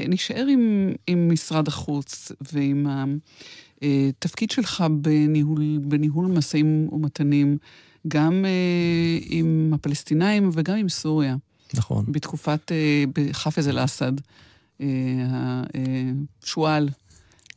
[0.06, 2.88] uh, נשאר עם, עם משרד החוץ ועם
[3.82, 7.58] התפקיד אה, שלך בניהול, בניהול משאים ומתנים,
[8.08, 8.46] גם
[9.30, 11.36] עם הפלסטינאים וגם עם סוריה.
[11.74, 12.06] נכון.
[12.08, 14.12] בתקופת אה, חאפז אל-אסד,
[14.82, 14.88] אה,
[16.44, 16.90] השועל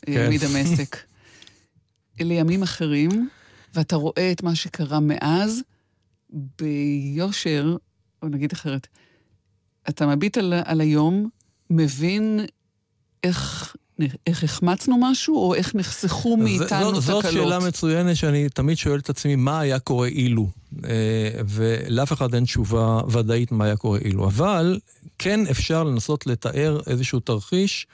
[0.09, 0.31] אה, כן.
[0.31, 0.97] מדמשק.
[2.21, 3.29] אלה ימים אחרים,
[3.75, 5.61] ואתה רואה את מה שקרה מאז
[6.31, 7.77] ביושר,
[8.23, 8.87] או נגיד אחרת,
[9.89, 11.29] אתה מביט על, על היום,
[11.71, 12.41] מבין
[13.25, 13.77] איך
[14.27, 17.03] איך החמצנו משהו, או איך נחסכו מאיתנו תקלות?
[17.03, 20.47] זאת שאלה מצוינת שאני תמיד שואל את עצמי, מה היה קורה אילו?
[20.85, 20.91] אה,
[21.49, 24.27] ולאף אחד אין תשובה ודאית מה היה קורה אילו.
[24.27, 24.79] אבל
[25.19, 27.87] כן אפשר לנסות לתאר איזשהו תרחיש.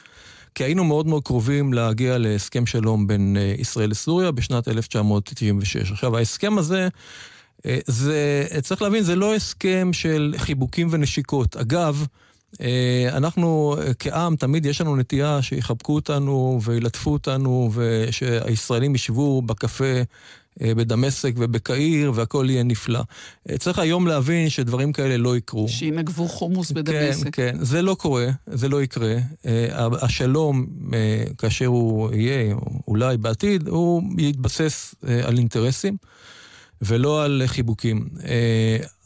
[0.54, 5.92] כי היינו מאוד מאוד קרובים להגיע להסכם שלום בין אה, ישראל לסוריה בשנת 1996.
[5.92, 6.88] עכשיו, ההסכם הזה,
[7.66, 11.56] אה, זה, צריך להבין, זה לא הסכם של חיבוקים ונשיקות.
[11.56, 12.06] אגב,
[13.12, 20.02] אנחנו כעם, תמיד יש לנו נטייה שיחבקו אותנו וילטפו אותנו ושהישראלים ישבו בקפה
[20.62, 23.00] אה, בדמשק ובקהיר והכל יהיה נפלא.
[23.50, 25.68] אה, צריך היום להבין שדברים כאלה לא יקרו.
[25.68, 27.24] שינגבו חומוס כן, בדמשק.
[27.24, 29.16] כן, כן, זה לא קורה, זה לא יקרה.
[30.02, 30.66] השלום,
[31.38, 32.54] כאשר הוא יהיה,
[32.88, 35.96] אולי בעתיד, הוא יתבסס על אינטרסים.
[36.82, 38.08] ולא על חיבוקים.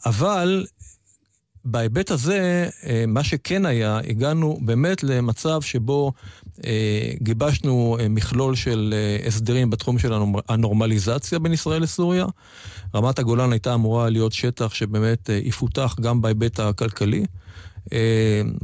[0.05, 0.65] אבל
[1.65, 6.11] בהיבט הזה, אה, מה שכן היה, הגענו באמת למצב שבו
[6.65, 8.93] אה, גיבשנו אה, מכלול של
[9.27, 10.13] הסדרים בתחום של
[10.49, 12.25] הנורמליזציה בין ישראל לסוריה.
[12.95, 17.25] רמת הגולן הייתה אמורה להיות שטח שבאמת יפותח גם בהיבט הכלכלי.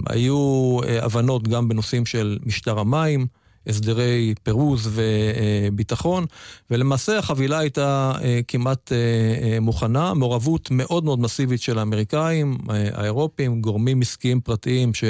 [0.07, 3.27] היו הבנות גם בנושאים של משטר המים.
[3.67, 6.25] הסדרי פירוז וביטחון,
[6.71, 13.61] ולמעשה החבילה הייתה אה, כמעט אה, אה, מוכנה, מעורבות מאוד מאוד מסיבית של האמריקאים, האירופים,
[13.61, 15.03] גורמים עסקיים פרטיים ש...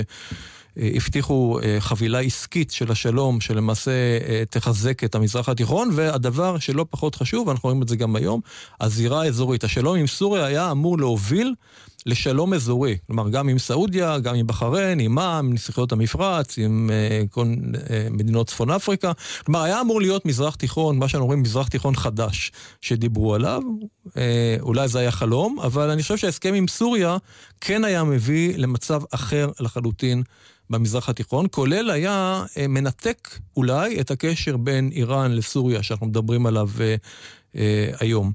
[0.95, 3.91] הבטיחו חבילה עסקית של השלום, שלמעשה
[4.49, 8.41] תחזק את המזרח התיכון, והדבר שלא פחות חשוב, ואנחנו רואים את זה גם היום,
[8.81, 9.63] הזירה האזורית.
[9.63, 11.53] השלום עם סוריה היה אמור להוביל
[12.05, 12.97] לשלום אזורי.
[13.07, 17.77] כלומר, גם עם סעודיה, גם עם בחריין, עם עם נסיכויות המפרץ, עם uh, כל uh,
[18.11, 19.11] מדינות צפון אפריקה.
[19.45, 23.61] כלומר, היה אמור להיות מזרח תיכון, מה שאנחנו רואים מזרח תיכון חדש, שדיברו עליו.
[24.07, 24.11] Uh,
[24.59, 27.17] אולי זה היה חלום, אבל אני חושב שההסכם עם סוריה
[27.61, 30.23] כן היה מביא למצב אחר לחלוטין.
[30.69, 36.95] במזרח התיכון, כולל היה מנתק אולי את הקשר בין איראן לסוריה, שאנחנו מדברים עליו אה,
[37.55, 38.31] אה, היום.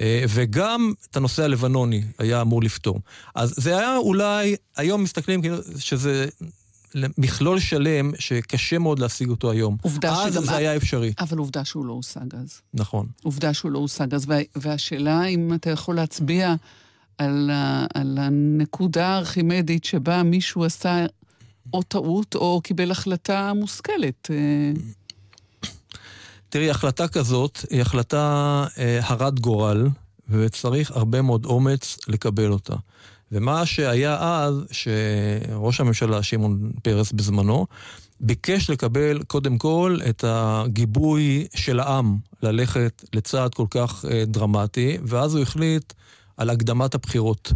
[0.00, 3.00] אה, וגם את הנושא הלבנוני היה אמור לפתור.
[3.34, 6.26] אז זה היה אולי, היום מסתכלים כאילו שזה
[7.18, 9.76] מכלול שלם שקשה מאוד להשיג אותו היום.
[9.82, 10.44] עובדה אז שגם...
[10.44, 11.12] זה היה אפשרי.
[11.20, 12.60] אבל עובדה שהוא לא הושג אז.
[12.74, 13.06] נכון.
[13.22, 14.38] עובדה שהוא לא הושג אז, וה...
[14.56, 16.54] והשאלה אם אתה יכול להצביע
[17.18, 17.86] על, ה...
[17.94, 21.06] על הנקודה הארכימדית שבה מישהו עשה
[21.72, 24.30] או טעות או קיבל החלטה מושכלת.
[26.48, 29.88] תראי, החלטה כזאת היא החלטה אה, הרת גורל,
[30.28, 32.74] וצריך הרבה מאוד אומץ לקבל אותה.
[33.32, 37.66] ומה שהיה אז, שראש הממשלה, שמעון פרס בזמנו,
[38.20, 45.34] ביקש לקבל קודם כל את הגיבוי של העם ללכת לצעד כל כך אה, דרמטי, ואז
[45.34, 45.92] הוא החליט
[46.36, 47.52] על הקדמת הבחירות.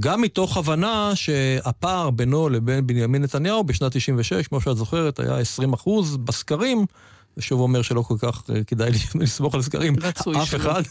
[0.00, 5.72] גם מתוך הבנה שהפער בינו לבין בנימין נתניהו בשנת 96, כמו שאת זוכרת, היה 20
[5.72, 6.86] אחוז בסקרים,
[7.36, 9.94] זה שוב אומר שלא כל כך אה, כדאי לסמוך על סקרים,
[10.42, 10.82] אף אחד.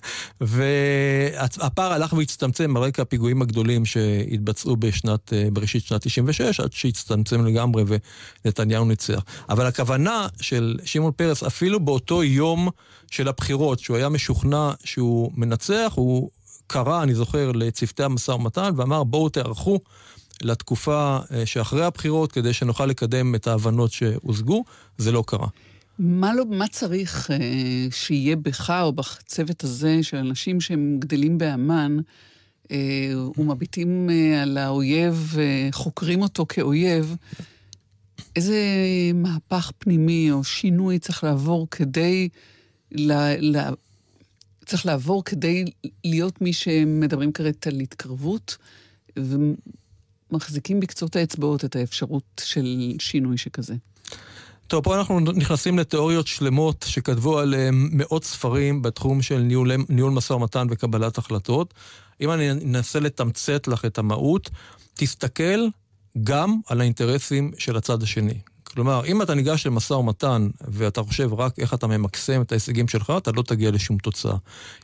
[0.40, 7.46] והפער הלך והצטמצם על רקע הפיגועים הגדולים שהתבצעו בשנת, אה, בראשית שנת 96, עד שהצטמצם
[7.46, 7.84] לגמרי
[8.44, 9.24] ונתניהו ניצח.
[9.48, 12.68] אבל הכוונה של שמעון פרס, אפילו באותו יום
[13.10, 16.30] של הבחירות, שהוא היה משוכנע שהוא מנצח, הוא
[16.66, 19.80] קרא, אני זוכר, לצוותי המשא ומתן ואמר, בואו תערכו.
[20.42, 24.64] לתקופה אה, שאחרי הבחירות, כדי שנוכל לקדם את ההבנות שהושגו,
[24.98, 25.46] זה לא קרה.
[25.98, 31.96] מה, לא, מה צריך אה, שיהיה בך או בצוות הזה של אנשים שהם גדלים באמ"ן
[32.70, 37.16] אה, ומביטים אה, על האויב, אה, חוקרים אותו כאויב,
[38.36, 38.58] איזה
[39.14, 42.28] מהפך פנימי או שינוי צריך לעבור כדי...
[42.92, 43.70] לה, לה,
[44.64, 45.64] צריך לעבור כדי
[46.04, 48.56] להיות מי שמדברים כעת על התקרבות,
[49.18, 53.74] ומחזיקים בקצות האצבעות את האפשרות של שינוי שכזה.
[54.66, 60.32] טוב, פה אנחנו נכנסים לתיאוריות שלמות שכתבו עליהן מאות ספרים בתחום של ניהול, ניהול משא
[60.32, 61.74] ומתן וקבלת החלטות.
[62.20, 64.50] אם אני אנסה לתמצת לך את המהות,
[64.94, 65.66] תסתכל
[66.22, 68.38] גם על האינטרסים של הצד השני.
[68.74, 73.12] כלומר, אם אתה ניגש למשא ומתן ואתה חושב רק איך אתה ממקסם את ההישגים שלך,
[73.16, 74.36] אתה לא תגיע לשום תוצאה.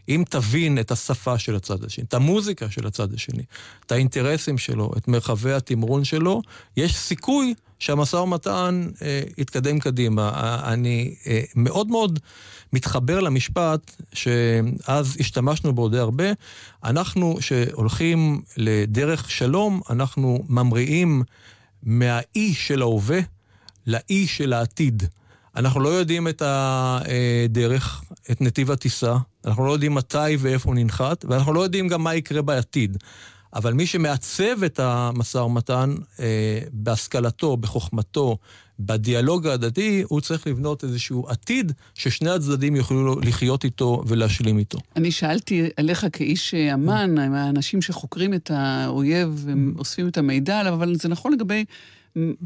[0.09, 3.43] אם תבין את השפה של הצד השני, את המוזיקה של הצד השני,
[3.87, 6.43] את האינטרסים שלו, את מרחבי התמרון שלו,
[6.77, 10.59] יש סיכוי שהמשא ומתן אה, יתקדם קדימה.
[10.65, 12.19] אני אה, מאוד מאוד
[12.73, 16.25] מתחבר למשפט שאז השתמשנו בו די הרבה.
[16.85, 21.23] אנחנו שהולכים לדרך שלום, אנחנו ממריאים
[21.83, 23.21] מהאי של ההווה
[23.87, 25.03] לאי של העתיד.
[25.57, 31.25] אנחנו לא יודעים את הדרך, את נתיב הטיסה, אנחנו לא יודעים מתי ואיפה הוא ננחת,
[31.29, 32.99] ואנחנו לא יודעים גם מה יקרה בעתיד.
[33.55, 38.39] אבל מי שמעצב את המשא ומתן אה, בהשכלתו, בחוכמתו,
[38.81, 44.79] בדיאלוג ההדדי, הוא צריך לבנות איזשהו עתיד ששני הצדדים יוכלו לחיות איתו ולהשלים איתו.
[44.97, 50.95] אני שאלתי עליך כאיש אמ"ן, האנשים שחוקרים את האויב, הם אוספים את המידע עליו, אבל
[50.95, 51.65] זה נכון לגבי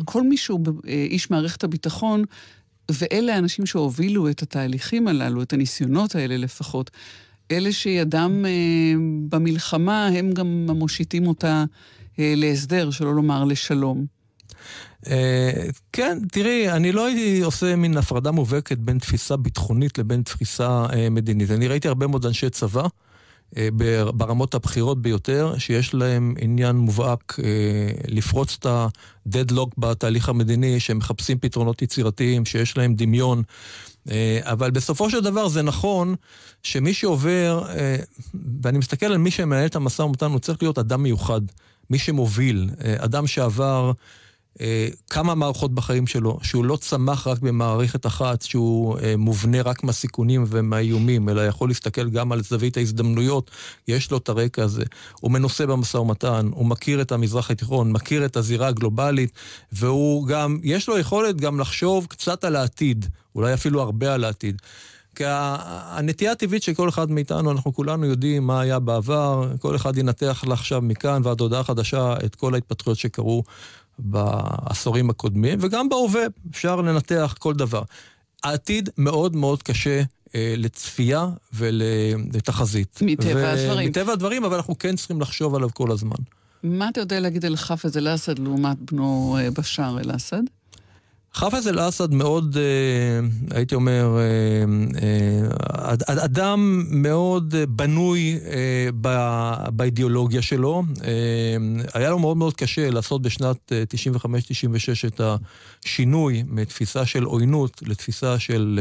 [0.04, 2.24] כל מי שהוא איש מערכת הביטחון,
[2.90, 6.90] ואלה האנשים שהובילו את התהליכים הללו, את הניסיונות האלה לפחות.
[7.50, 8.94] אלה שידם אה,
[9.28, 11.64] במלחמה, הם גם מושיטים אותה
[12.18, 14.06] אה, להסדר, שלא לומר לשלום.
[15.06, 20.86] אה, כן, תראי, אני לא הייתי עושה מין הפרדה מובהקת בין תפיסה ביטחונית לבין תפיסה
[20.92, 21.50] אה, מדינית.
[21.50, 22.86] אני ראיתי הרבה מאוד אנשי צבא.
[23.56, 23.68] אה,
[24.14, 31.38] ברמות הבכירות ביותר, שיש להם עניין מובהק אה, לפרוץ את ה-deadlock בתהליך המדיני, שהם מחפשים
[31.38, 33.42] פתרונות יצירתיים, שיש להם דמיון.
[34.10, 36.14] אה, אבל בסופו של דבר זה נכון
[36.62, 37.64] שמי שעובר,
[38.62, 41.40] ואני מסתכל על מי שמנהל את המשא ומתן, הוא צריך להיות אדם מיוחד,
[41.90, 43.92] מי שמוביל, אדם שעבר...
[44.60, 49.84] אה, כמה מערכות בחיים שלו, שהוא לא צמח רק במערכת אחת, שהוא אה, מובנה רק
[49.84, 53.50] מהסיכונים ומהאיומים, אלא יכול להסתכל גם על זווית ההזדמנויות,
[53.88, 54.84] יש לו את הרקע הזה.
[55.20, 59.32] הוא מנוסה במשא ומתן, הוא מכיר את המזרח התיכון, מכיר את הזירה הגלובלית,
[59.72, 64.62] והוא גם, יש לו יכולת גם לחשוב קצת על העתיד, אולי אפילו הרבה על העתיד.
[65.14, 69.98] כי הנטייה הטבעית של כל אחד מאיתנו, אנחנו כולנו יודעים מה היה בעבר, כל אחד
[69.98, 73.42] ינתח לעכשיו מכאן ועד הודעה חדשה את כל ההתפתחויות שקרו
[73.98, 77.82] בעשורים הקודמים, וגם בהווה אפשר לנתח כל דבר.
[78.42, 80.02] העתיד מאוד מאוד קשה
[80.34, 82.98] אה, לצפייה ולתחזית.
[83.02, 83.88] מטבע ו- הדברים.
[83.88, 86.16] מטבע הדברים, אבל אנחנו כן צריכים לחשוב עליו כל הזמן.
[86.62, 90.42] מה אתה יודע להגיד על חאפז אל-אסד לעומת בנו אה, בשאר אל-אסד?
[91.34, 94.22] חאפז אל-אסד מאוד, אה, הייתי אומר, אה,
[95.02, 98.38] אה, אדם מאוד בנוי
[99.72, 100.82] באידיאולוגיה שלו.
[101.94, 105.20] היה לו מאוד מאוד קשה לעשות בשנת 95-96 את
[105.84, 108.80] השינוי מתפיסה של עוינות לתפיסה של...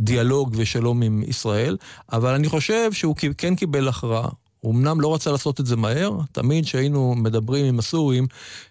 [0.00, 1.76] דיאלוג ושלום עם ישראל,
[2.12, 4.28] אבל אני חושב שהוא כן קיבל הכרעה.
[4.64, 8.26] הוא אמנם לא רצה לעשות את זה מהר, תמיד כשהיינו מדברים עם הסורים,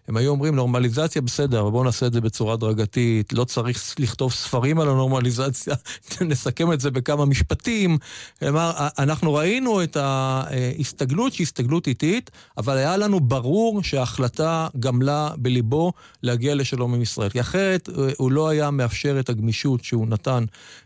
[0.07, 4.31] הם היו אומרים נורמליזציה בסדר, אבל בואו נעשה את זה בצורה הדרגתית, לא צריך לכתוב
[4.31, 5.75] ספרים על הנורמליזציה,
[6.21, 7.97] נסכם את זה בכמה משפטים.
[8.39, 15.93] כלומר, אנחנו ראינו את ההסתגלות שהיא הסתגלות איטית, אבל היה לנו ברור שההחלטה גמלה בליבו
[16.23, 17.29] להגיע לשלום עם ישראל.
[17.29, 20.43] כי אחרת אה, הוא לא היה מאפשר את הגמישות שהוא נתן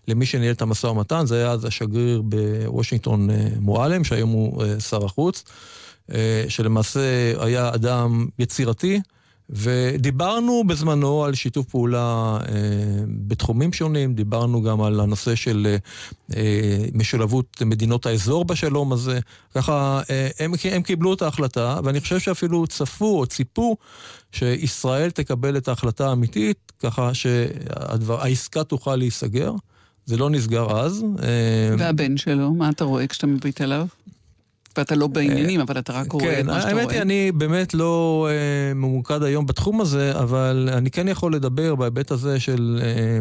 [0.08, 4.80] למי שניהל את המשא ומתן, זה היה אז השגריר בוושינגטון אה, מועלם, שהיום הוא אה,
[4.98, 5.44] שר החוץ.
[6.14, 9.02] אה, שלמעשה היה אדם יצירתי,
[9.50, 12.56] ודיברנו בזמנו על שיתוף פעולה אה,
[13.08, 15.76] בתחומים שונים, דיברנו גם על הנושא של
[16.36, 19.20] אה, משולבות מדינות האזור בשלום הזה.
[19.56, 20.02] ככה,
[20.40, 23.78] הם, הם קיבלו את ההחלטה, ואני חושב שאפילו צפו או ציפו
[24.32, 29.52] שישראל תקבל את ההחלטה האמיתית, ככה שהעסקה תוכל להיסגר.
[30.06, 31.06] זה לא נסגר אז.
[31.78, 33.88] והבן שלו, מה אתה רואה כשאתה מביט אליו?
[34.78, 36.82] ואתה לא בעניינים, אבל אתה רק רואה כן, את מה שאתה רואה.
[36.82, 41.76] האמת היא, אני באמת לא אה, ממוקד היום בתחום הזה, אבל אני כן יכול לדבר
[41.76, 42.82] בהיבט הזה של...
[42.84, 43.20] אה,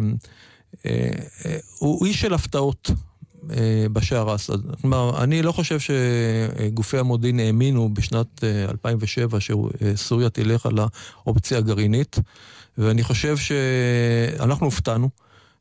[0.85, 2.91] אה, הוא איש של הפתעות.
[3.93, 4.81] בשער אסד.
[4.81, 12.19] כלומר, אני לא חושב שגופי המודיעין האמינו בשנת 2007 אה, שסוריה תלך על האופציה הגרעינית,
[12.77, 15.09] ואני חושב שאנחנו הופתענו.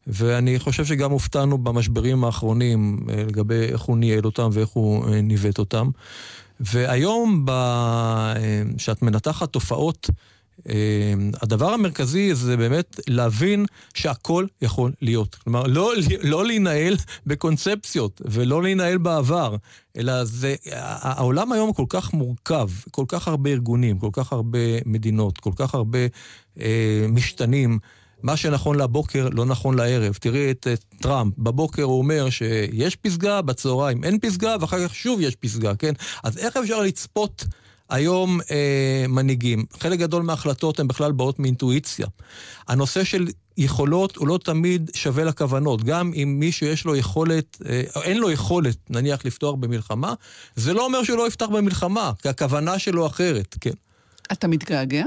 [0.06, 5.20] ואני חושב שגם הופתענו במשברים האחרונים אה, לגבי איך הוא ניהל אותם ואיך הוא אה,
[5.20, 5.90] ניווט אותם.
[6.60, 7.46] והיום,
[8.76, 10.10] כשאת אה, מנתחת תופעות,
[11.42, 15.34] הדבר המרכזי זה באמת להבין שהכל יכול להיות.
[15.34, 15.92] כלומר, לא,
[16.22, 19.56] לא להינעל בקונספציות ולא להינעל בעבר,
[19.96, 25.38] אלא זה, העולם היום כל כך מורכב, כל כך הרבה ארגונים, כל כך הרבה מדינות,
[25.38, 25.98] כל כך הרבה
[26.60, 27.78] אה, משתנים.
[28.22, 30.14] מה שנכון לבוקר לא נכון לערב.
[30.20, 30.66] תראי את,
[31.00, 35.92] טראמפ, בבוקר הוא אומר שיש פסגה, בצהריים אין פסגה, ואחר כך שוב יש פסגה, כן?
[36.24, 37.44] אז איך אפשר לצפות
[37.90, 39.64] היום אה, מנהיגים?
[39.80, 42.06] חלק גדול מההחלטות הן בכלל באות מאינטואיציה.
[42.68, 43.26] הנושא של
[43.56, 45.84] יכולות הוא לא תמיד שווה לכוונות.
[45.84, 50.14] גם אם מישהו יש לו יכולת, אה, אין לו יכולת, נניח, לפתוח במלחמה,
[50.56, 53.70] זה לא אומר שהוא לא יפתח במלחמה, כי הכוונה שלו אחרת, כן.
[54.32, 55.04] אתה מתגעגע?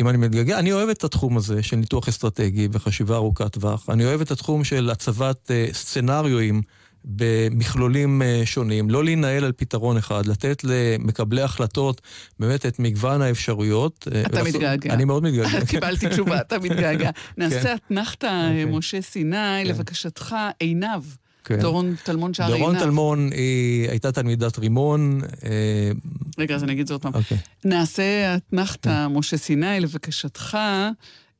[0.00, 3.90] אם אני מתגעגע, אני אוהב את התחום הזה של ניתוח אסטרטגי וחשיבה ארוכת טווח.
[3.90, 6.62] אני אוהב את התחום של הצבת uh, סצנריואים
[7.04, 12.00] במכלולים uh, שונים, לא להינעל על פתרון אחד, לתת למקבלי החלטות
[12.40, 14.08] באמת את מגוון האפשרויות.
[14.12, 14.54] אה, אתה ולעשות...
[14.54, 14.94] מתגעגע.
[14.94, 15.66] אני מאוד מתגעגע.
[15.66, 17.10] קיבלתי תשובה, אתה מתגעגע.
[17.38, 17.76] נעשה כן.
[17.86, 18.62] אתנחתא, okay.
[18.62, 18.78] אוקיי.
[18.78, 21.02] משה סיני, לבקשתך, עינב.
[21.48, 21.60] כן.
[21.60, 22.58] דורון טלמון שער עיניו.
[22.58, 25.20] דורון טלמון היא הייתה תלמידת רימון.
[25.44, 25.90] אה,
[26.38, 27.14] רגע, אז אני אגיד את זה עוד פעם.
[27.14, 27.38] אוקיי.
[27.64, 29.08] נעשה אתנחתא, okay.
[29.08, 30.58] משה סיני, לבקשתך,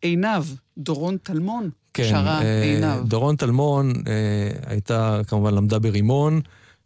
[0.02, 0.44] עיניו,
[0.78, 1.70] דורון טלמון.
[1.94, 3.02] כן, שרה אה, עיניו.
[3.04, 6.40] דורון טלמון אה, הייתה, כמובן, למדה ברימון.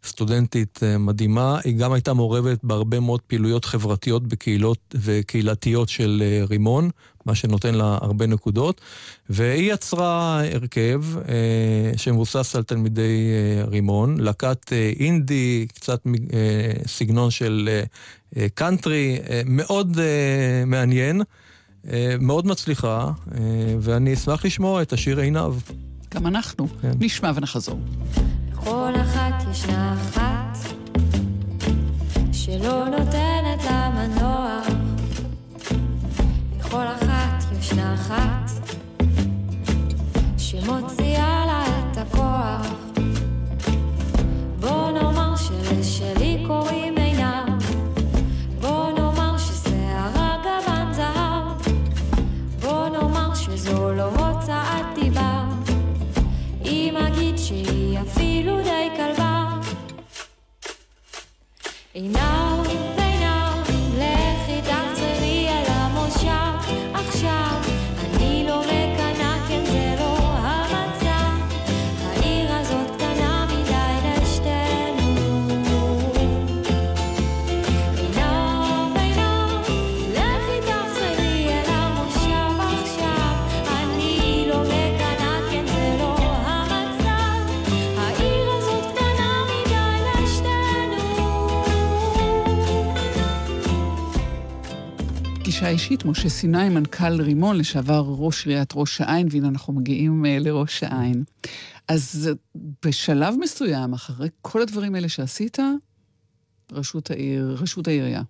[0.05, 6.45] סטודנטית אה, מדהימה, היא גם הייתה מעורבת בהרבה מאוד פעילויות חברתיות בקהילות וקהילתיות של אה,
[6.49, 6.89] רימון,
[7.25, 8.81] מה שנותן לה הרבה נקודות,
[9.29, 16.01] והיא יצרה הרכב אה, שמבוסס על תלמידי אה, רימון, להקת אה, אינדי, קצת
[16.33, 17.83] אה, סגנון של אה,
[18.37, 21.21] אה, קאנטרי, אה, מאוד אה, מעניין,
[21.91, 23.39] אה, מאוד מצליחה, אה,
[23.79, 25.55] ואני אשמח לשמוע את השיר עיניו.
[26.13, 26.67] גם אנחנו.
[26.81, 26.91] כן.
[26.99, 27.79] נשמע ונחזור.
[28.51, 30.57] לכל אחת ישנה אחת
[32.31, 34.67] שלא נותנת לה מנוח.
[36.59, 37.02] לכל אחת
[37.79, 38.51] אחת
[40.37, 42.67] שמוציאה לה את הכוח.
[44.59, 47.45] בוא נאמר שלשלי קוראים עיניו
[48.61, 51.73] בוא נאמר ששערה גוון זהב
[52.61, 55.43] בוא נאמר שזו לא הוצאת דיבה
[56.65, 59.49] אם אגיד שהיא אפילו די כלבה.
[61.93, 62.52] עיניו
[95.83, 100.43] פגישה אישית, משה סיני, מנכ"ל רימון, לשעבר ראש עיריית ראש העין, והנה אנחנו מגיעים uh,
[100.43, 101.23] לראש העין.
[101.87, 102.29] אז
[102.85, 105.57] בשלב מסוים, אחרי כל הדברים האלה שעשית,
[106.71, 108.21] רשות העיר, רשות העירייה.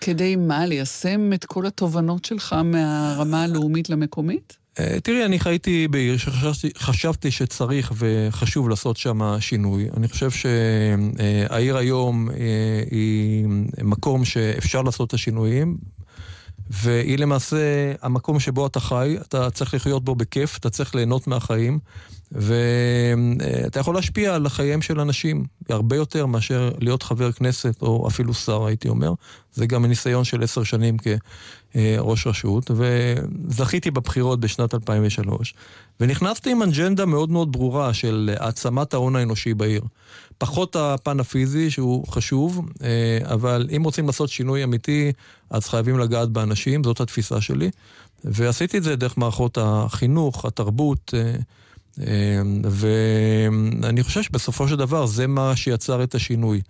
[0.00, 0.66] כדי מה?
[0.66, 4.56] ליישם את כל התובנות שלך מהרמה הלאומית למקומית?
[4.78, 9.88] אה, תראי, אני חייתי בעיר שחשבתי שצריך וחשוב לעשות שם שינוי.
[9.96, 12.34] אני חושב שהעיר היום אה,
[12.90, 13.46] היא
[13.82, 15.97] מקום שאפשר לעשות את השינויים.
[16.70, 21.78] והיא למעשה המקום שבו אתה חי, אתה צריך לחיות בו בכיף, אתה צריך ליהנות מהחיים,
[22.32, 28.34] ואתה יכול להשפיע על החייהם של אנשים הרבה יותר מאשר להיות חבר כנסת או אפילו
[28.34, 29.12] שר, הייתי אומר.
[29.52, 30.96] זה גם הניסיון של עשר שנים
[31.74, 35.54] כראש רשות, וזכיתי בבחירות בשנת 2003,
[36.00, 39.82] ונכנסתי עם אג'נדה מאוד מאוד ברורה של העצמת ההון האנושי בעיר.
[40.38, 45.12] פחות הפן הפיזי, שהוא חשוב, אה, אבל אם רוצים לעשות שינוי אמיתי,
[45.50, 47.70] אז חייבים לגעת באנשים, זאת התפיסה שלי.
[48.24, 51.34] ועשיתי את זה דרך מערכות החינוך, התרבות, אה,
[52.06, 56.60] אה, ואני חושב שבסופו של דבר זה מה שיצר את השינוי.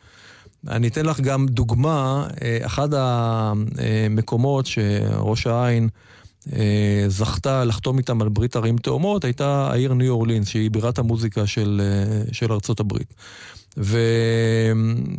[0.68, 2.26] אני אתן לך גם דוגמה,
[2.62, 5.88] אחד המקומות שראש העין
[7.08, 11.80] זכתה לחתום איתם על ברית ערים תאומות, הייתה העיר ניו אורלינס, שהיא בירת המוזיקה של,
[12.32, 13.14] של ארצות הברית.
[13.78, 15.16] והם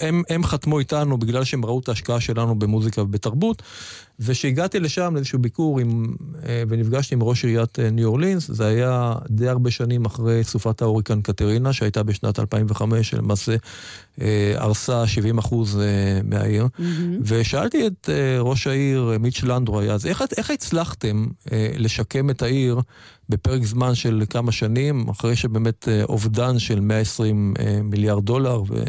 [0.00, 3.62] הם, הם חתמו איתנו בגלל שהם ראו את ההשקעה שלנו במוזיקה ובתרבות.
[4.22, 6.14] וכשהגעתי לשם לאיזשהו ביקור עם,
[6.46, 10.82] אה, ונפגשתי עם ראש עיריית אה, ניו אורלינס, זה היה די הרבה שנים אחרי סופת
[10.82, 13.56] ההוריקן קטרינה, שהייתה בשנת 2005, שלמעשה
[14.20, 15.80] אה, הרסה 70 אחוז
[16.24, 16.64] מהעיר.
[16.64, 16.82] Mm-hmm.
[17.22, 18.08] ושאלתי את
[18.38, 21.26] ראש העיר, מיץ' לנדרו היה, אז איך, איך הצלחתם
[21.78, 22.80] לשקם את העיר
[23.30, 28.82] בפרק זמן של כמה שנים, אחרי שבאמת אובדן של 120 מיליארד דולר, ו...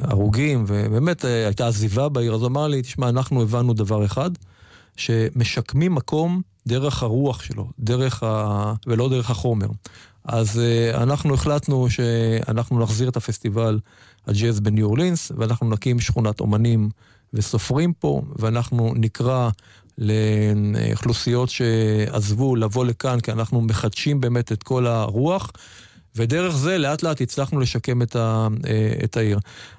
[0.00, 4.30] הרוגים, ובאמת אה, הייתה עזיבה בעיר, אז הוא אמר לי, תשמע, אנחנו הבנו דבר אחד,
[4.96, 8.72] שמשקמים מקום דרך הרוח שלו, דרך ה...
[8.86, 9.66] ולא דרך החומר.
[10.24, 10.60] אז
[10.94, 13.80] אנחנו החלטנו שאנחנו נחזיר את הפסטיבל
[14.26, 16.90] הג'אז בניו אורלינס, ואנחנו נקים שכונת אומנים
[17.34, 19.50] וסופרים פה, ואנחנו נקרא
[19.98, 25.52] לאוכלוסיות שעזבו לבוא לכאן, כי אנחנו מחדשים באמת את כל הרוח.
[26.16, 29.38] ודרך זה לאט לאט הצלחנו לשקם את, ה, אה, את העיר.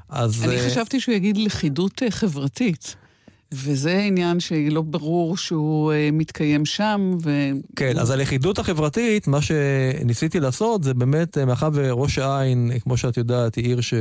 [0.09, 0.43] אז...
[0.43, 0.70] אני uh...
[0.70, 2.95] חשבתי שהוא יגיד לכידות אה, חברתית.
[3.51, 7.49] וזה עניין שלא ברור שהוא מתקיים שם, ו...
[7.76, 13.55] כן, אז הלכידות החברתית, מה שניסיתי לעשות זה באמת, מאחר וראש העין, כמו שאת יודעת,
[13.55, 13.93] היא עיר ש...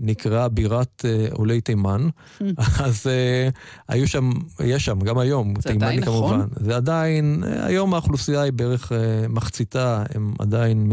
[0.00, 2.08] נקראה בירת uh, עולי תימן,
[2.84, 3.54] אז uh,
[3.88, 4.30] היו שם,
[4.64, 6.36] יש שם, גם היום, זה עדיין כמובן.
[6.36, 6.48] נכון?
[6.56, 8.94] זה עדיין, היום האוכלוסייה היא בערך uh,
[9.28, 10.92] מחציתה, הם עדיין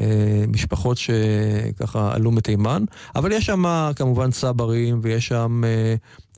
[0.00, 2.84] אה, משפחות שככה עלו מתימן,
[3.16, 5.94] אבל יש שם כמובן צברים, ויש שם אה,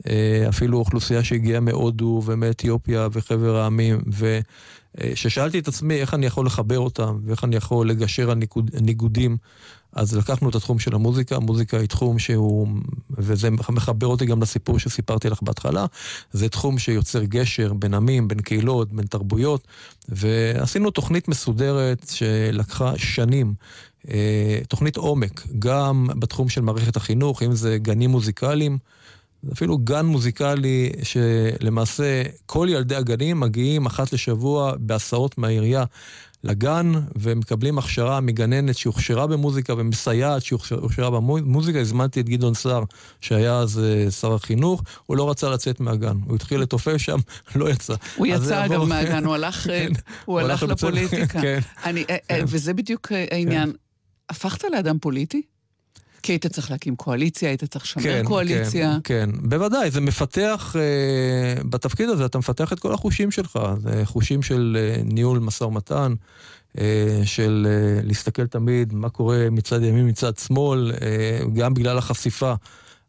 [0.08, 6.78] אה, אפילו אוכלוסייה שהגיעה מהודו ומאתיופיה וחבר העמים, וכששאלתי את עצמי איך אני יכול לחבר
[6.78, 9.36] אותם, ואיך אני יכול לגשר על ניגוד, ניגודים,
[9.92, 12.68] אז לקחנו את התחום של המוזיקה, המוזיקה היא תחום שהוא,
[13.10, 15.86] וזה מחבר אותי גם לסיפור שסיפרתי לך בהתחלה,
[16.32, 19.66] זה תחום שיוצר גשר בין עמים, בין קהילות, בין תרבויות,
[20.08, 23.54] ועשינו תוכנית מסודרת שלקחה שנים.
[24.08, 28.78] אה, תוכנית עומק, גם בתחום של מערכת החינוך, אם זה גנים מוזיקליים,
[29.52, 35.84] אפילו גן מוזיקלי שלמעשה כל ילדי הגנים מגיעים אחת לשבוע בהסעות מהעירייה
[36.44, 41.80] לגן ומקבלים הכשרה מגננת שהוכשרה במוזיקה ומסייעת שהוכשרה במוזיקה.
[41.80, 42.82] הזמנתי את גדעון סער,
[43.20, 46.16] שהיה אז אה, שר החינוך, הוא לא רצה לצאת מהגן.
[46.26, 47.18] הוא התחיל לתופף שם,
[47.56, 47.94] לא יצא.
[48.16, 49.92] הוא יצא אגב מהגן, הוא הלך, אה, כן,
[50.24, 51.40] הוא הלך לפוליטיקה.
[51.42, 51.58] כן.
[51.84, 53.72] אה, וזה בדיוק העניין.
[54.30, 55.42] הפכת לאדם פוליטי?
[56.22, 58.98] כי היית צריך להקים קואליציה, היית צריך לשמר כן, קואליציה.
[59.04, 63.58] כן, כן, בוודאי, זה מפתח, אה, בתפקיד הזה אתה מפתח את כל החושים שלך.
[63.78, 66.14] זה חושים של אה, ניהול משא ומתן,
[66.78, 72.54] אה, של אה, להסתכל תמיד מה קורה מצד ימין, מצד שמאל, אה, גם בגלל החשיפה.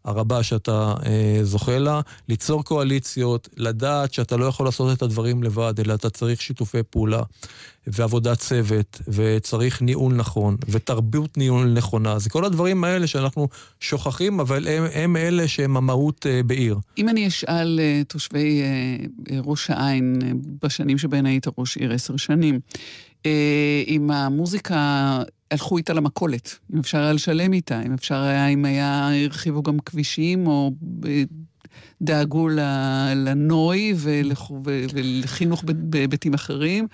[0.06, 5.74] הרבה שאתה אה, זוכה לה, ליצור קואליציות, לדעת שאתה לא יכול לעשות את הדברים לבד,
[5.80, 7.22] אלא אתה צריך שיתופי פעולה
[7.88, 12.20] ועבודת צוות, וצריך ניהול נכון, ותרבות ניהול נכונה.
[12.20, 13.47] זה כל הדברים האלה שאנחנו
[13.80, 16.78] שוכחים, אבל הם, הם אלה שהם המהות אה, בעיר.
[16.97, 20.32] אם אני אשאל אה, תושבי אה, ראש העין, אה,
[20.64, 22.82] בשנים שבהן היית ראש עיר עשר שנים, אה,
[23.86, 29.10] עם המוזיקה הלכו איתה למכולת, אם אפשר היה לשלם איתה, אם אפשר היה, אם היה,
[29.24, 30.72] הרחיבו גם כבישים, או
[31.06, 31.24] אה,
[32.02, 32.50] דאגו
[33.16, 33.94] לנוי
[34.94, 36.88] ולחינוך בהיבטים אחרים.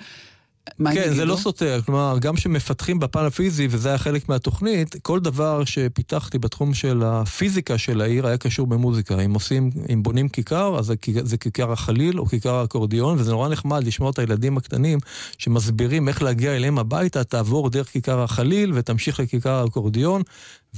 [0.94, 1.80] כן, זה לא סותר.
[1.86, 7.78] כלומר, גם כשמפתחים בפן הפיזי, וזה היה חלק מהתוכנית, כל דבר שפיתחתי בתחום של הפיזיקה
[7.78, 9.20] של העיר היה קשור במוזיקה.
[9.20, 10.94] אם עושים, אם בונים כיכר, אז
[11.24, 15.00] זה כיכר החליל או כיכר האקורדיון, וזה נורא נחמד לשמוע את הילדים הקטנים
[15.38, 20.22] שמסבירים איך להגיע אליהם הביתה, תעבור דרך כיכר החליל ותמשיך לכיכר האקורדיון,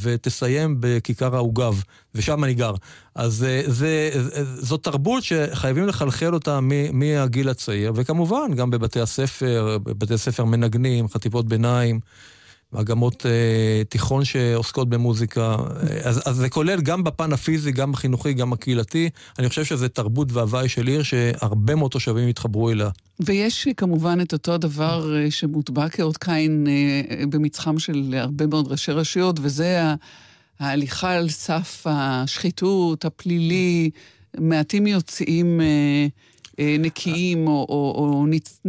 [0.01, 1.83] ותסיים בכיכר העוגב,
[2.15, 2.73] ושם אני גר.
[3.15, 6.59] אז אה, זה, זה, זו תרבות שחייבים לחלחל אותה
[6.93, 11.99] מהגיל הצעיר, וכמובן גם בבתי הספר, בבתי ספר מנגנים, חטיבות ביניים.
[12.73, 15.55] מגמות אה, תיכון שעוסקות במוזיקה.
[16.03, 19.09] אז, אז זה כולל גם בפן הפיזי, גם החינוכי, גם הקהילתי.
[19.39, 22.89] אני חושב שזה תרבות והוואי של עיר שהרבה מאוד תושבים התחברו אליה.
[23.19, 28.91] ויש כמובן את אותו הדבר אה, שמוטבע כאות קין אה, במצחם של הרבה מאוד ראשי
[28.91, 29.81] רשויות, וזה
[30.59, 33.89] ההליכה על סף השחיתות, הפלילי.
[34.37, 35.61] מעטים יוצאים...
[35.61, 36.07] אה, אה,
[36.79, 38.61] נקיים או, או, או ניצ,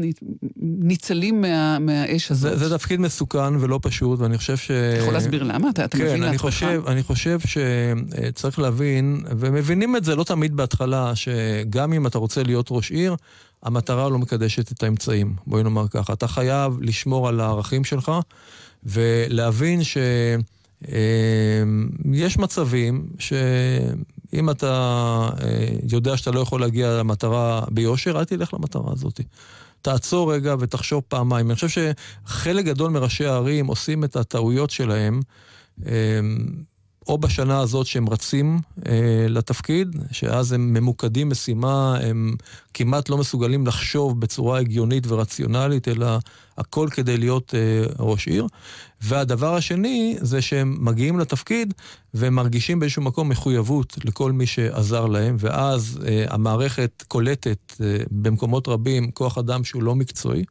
[0.56, 2.58] ניצלים מה, מהאש הזאת.
[2.58, 4.70] זה, זה תפקיד מסוכן ולא פשוט, ואני חושב ש...
[4.70, 5.70] אתה יכול להסביר למה?
[5.70, 6.40] אתה, אתה כן, מבין לעצמך?
[6.40, 12.42] חושב, אני חושב שצריך להבין, ומבינים את זה לא תמיד בהתחלה, שגם אם אתה רוצה
[12.42, 13.16] להיות ראש עיר,
[13.62, 15.34] המטרה לא מקדשת את האמצעים.
[15.46, 18.12] בואי נאמר ככה, אתה חייב לשמור על הערכים שלך
[18.84, 19.96] ולהבין ש...
[20.88, 23.06] אמ, יש מצבים
[24.30, 24.66] שאם אתה
[25.42, 29.20] אה, יודע שאתה לא יכול להגיע למטרה ביושר, אל תלך למטרה הזאת.
[29.82, 31.46] תעצור רגע ותחשוב פעמיים.
[31.46, 31.68] אני חושב
[32.26, 35.20] שחלק גדול מראשי הערים עושים את הטעויות שלהם.
[35.86, 35.90] אמ,
[37.08, 42.34] או בשנה הזאת שהם רצים אה, לתפקיד, שאז הם ממוקדים משימה, הם
[42.74, 46.18] כמעט לא מסוגלים לחשוב בצורה הגיונית ורציונלית, אלא
[46.58, 48.46] הכל כדי להיות אה, ראש עיר.
[49.00, 51.74] והדבר השני זה שהם מגיעים לתפקיד
[52.14, 58.68] והם מרגישים באיזשהו מקום מחויבות לכל מי שעזר להם, ואז אה, המערכת קולטת אה, במקומות
[58.68, 60.44] רבים כוח אדם שהוא לא מקצועי,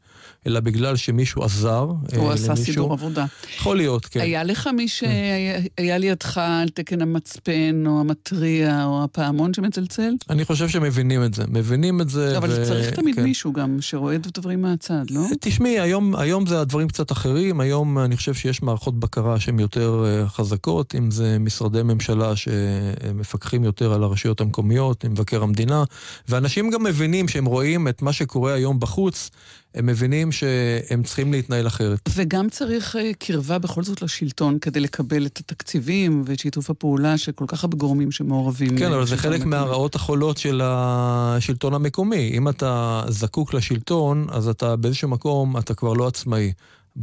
[0.48, 2.22] אלא בגלל שמישהו עזר הוא אה, למישהו.
[2.22, 3.26] הוא עשה סידור עבודה.
[3.58, 4.20] יכול להיות, כן.
[4.20, 6.02] היה לך מי שהיה כן.
[6.02, 10.14] לידך על תקן המצפן, או המתריע, או הפעמון שמצלצל?
[10.30, 11.44] אני חושב שמבינים את זה.
[11.48, 12.38] מבינים את זה.
[12.38, 12.66] אבל ו...
[12.66, 13.24] צריך תמיד כן.
[13.24, 15.22] מישהו גם שרואה את הדברים מהצד, לא?
[15.40, 17.60] תשמעי, היום, היום זה הדברים קצת אחרים.
[17.60, 23.64] היום אני חושב שיש מערכות בקרה שהן יותר אה, חזקות, אם זה משרדי ממשלה שמפקחים
[23.64, 25.84] יותר על הרשויות המקומיות, עם מבקר המדינה,
[26.30, 29.30] ואנשים גם מבינים שהם רואים את מה שקורה היום בחוץ.
[29.76, 32.00] הם מבינים שהם צריכים להתנהל אחרת.
[32.16, 37.32] וגם צריך אה, קרבה בכל זאת לשלטון כדי לקבל את התקציבים ואת שיתוף הפעולה של
[37.32, 38.78] כל כך הרבה גורמים שמעורבים.
[38.78, 39.50] כן, אבל זה חלק המקומי.
[39.56, 42.32] מהרעות החולות של השלטון המקומי.
[42.34, 46.52] אם אתה זקוק לשלטון, אז אתה באיזשהו מקום, אתה כבר לא עצמאי.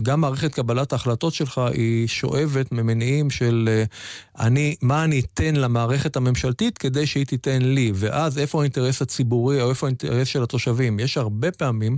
[0.03, 3.85] גם מערכת קבלת ההחלטות שלך היא שואבת ממניעים של אה,
[4.47, 9.71] אני, מה אני אתן למערכת הממשלתית כדי שהיא תיתן לי, ואז איפה האינטרס הציבורי או
[9.71, 11.01] איפה האינטרס של התושבים.
[11.01, 11.97] יש הרבה פעמים,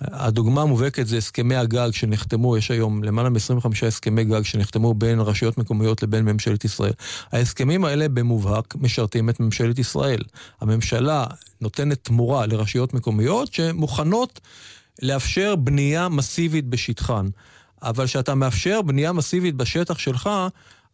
[0.00, 5.58] הדוגמה המובהקת זה הסכמי הגג שנחתמו, יש היום למעלה מ-25 הסכמי גג שנחתמו בין רשויות
[5.58, 6.92] מקומיות לבין ממשלת ישראל.
[7.32, 10.20] ההסכמים האלה במובהק משרתים את ממשלת ישראל.
[10.60, 11.26] הממשלה
[11.60, 14.40] נותנת תמורה לרשויות מקומיות שמוכנות
[15.02, 17.26] לאפשר בנייה מסיבית בשטחן.
[17.82, 20.30] אבל כשאתה מאפשר בנייה מסיבית בשטח שלך,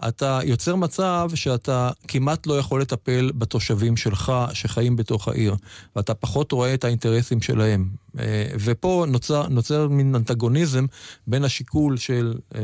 [0.09, 5.57] אתה יוצר מצב שאתה כמעט לא יכול לטפל בתושבים שלך שחיים בתוך העיר,
[5.97, 8.03] ואתה פחות רואה את האינטרסים שלהם.
[8.19, 10.87] אה, ופה נוצר, נוצר מין אנטגוניזם
[11.27, 12.61] בין השיקול של אה,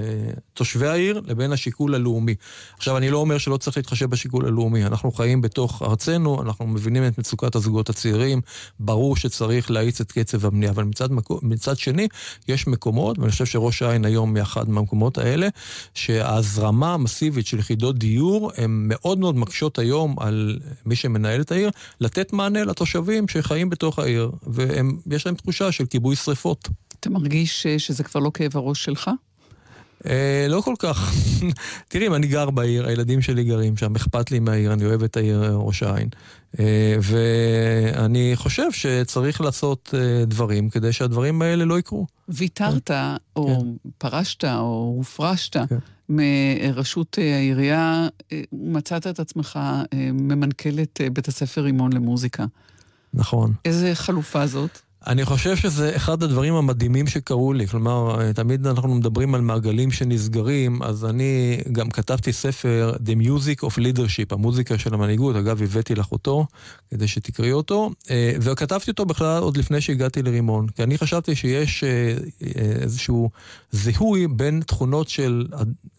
[0.52, 2.34] תושבי העיר לבין השיקול הלאומי.
[2.76, 4.84] עכשיו, אני לא אומר שלא צריך להתחשב בשיקול הלאומי.
[4.84, 8.40] אנחנו חיים בתוך ארצנו, אנחנו מבינים את מצוקת הזוגות הצעירים,
[8.80, 11.08] ברור שצריך להאיץ את קצב הבנייה, אבל מצד,
[11.42, 12.08] מצד שני,
[12.48, 15.48] יש מקומות, ואני חושב שראש העין היום מאחד מהמקומות האלה,
[15.94, 21.70] שההזרמה המסיבית של יחידות דיור, הן מאוד מאוד מקשות היום על מי שמנהל את העיר,
[22.00, 24.30] לתת מענה לתושבים שחיים בתוך העיר,
[25.06, 26.68] ויש להם תחושה של כיבוי שריפות.
[27.00, 29.10] אתה מרגיש אה, שזה כבר לא כאב הראש שלך?
[30.06, 31.12] אה, לא כל כך.
[31.88, 35.44] תראי, אני גר בעיר, הילדים שלי גרים שם, אכפת לי מהעיר, אני אוהב את העיר
[35.44, 36.08] אה, ראש העין.
[36.58, 39.94] אה, ואני חושב שצריך לעשות
[40.26, 42.06] דברים כדי שהדברים האלה לא יקרו.
[42.28, 42.94] ויתרת, כן.
[43.36, 43.90] או כן.
[43.98, 45.76] פרשת, או הופרשת כן.
[46.08, 48.08] מראשות העירייה,
[48.52, 49.58] מצאת את עצמך
[49.94, 52.44] ממנכ"ל את בית הספר רימון למוזיקה.
[53.14, 53.52] נכון.
[53.64, 54.78] איזה חלופה זאת?
[55.06, 57.66] אני חושב שזה אחד הדברים המדהימים שקרו לי.
[57.66, 63.78] כלומר, תמיד אנחנו מדברים על מעגלים שנסגרים, אז אני גם כתבתי ספר, The Music of
[63.78, 65.36] Leadership, המוזיקה של המנהיגות.
[65.36, 66.46] אגב, הבאתי לך אותו
[66.90, 70.68] כדי שתקראי אותו, אה, וכתבתי אותו בכלל עוד לפני שהגעתי לרימון.
[70.68, 73.30] כי אני חשבתי שיש אה, אה, איזשהו
[73.70, 75.46] זיהוי בין תכונות של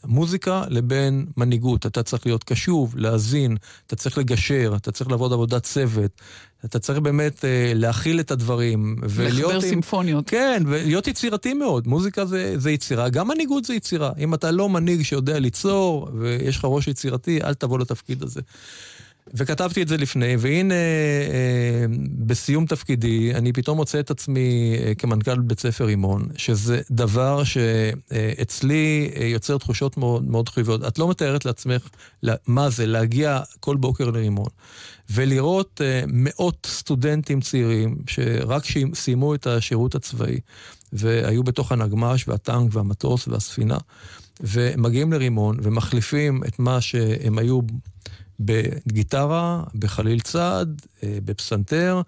[0.06, 1.86] מוזיקה לבין מנהיגות.
[1.86, 6.22] אתה צריך להיות קשוב, להאזין, אתה צריך לגשר, אתה צריך לעבוד עבודת צוות.
[6.66, 8.96] אתה צריך באמת אה, להכיל את הדברים.
[9.04, 10.30] לחבר סימפוניות.
[10.30, 11.88] כן, ולהיות יצירתי מאוד.
[11.88, 14.12] מוזיקה זה, זה יצירה, גם מנהיגות זה יצירה.
[14.20, 18.42] אם אתה לא מנהיג שיודע ליצור, ויש לך ראש יצירתי, אל תבוא לתפקיד הזה.
[19.34, 25.40] וכתבתי את זה לפני, והנה, אה, בסיום תפקידי, אני פתאום מוצא את עצמי אה, כמנכ"ל
[25.40, 30.88] בית ספר רימון, שזה דבר שאצלי אה, יוצר תחושות מאוד מאוד חיוביות.
[30.88, 31.90] את לא מתארת לעצמך
[32.48, 34.50] מה זה להגיע כל בוקר לרימון,
[35.10, 38.64] ולראות אה, מאות סטודנטים צעירים שרק
[38.94, 40.40] סיימו את השירות הצבאי,
[40.94, 43.78] והיו בתוך הנגמ"ש והטנק והמטוס והספינה,
[44.42, 47.60] ומגיעים לרימון ומחליפים את מה שהם היו
[48.40, 52.02] בגיטרה, בחליל צעד, אה, בפסנתר,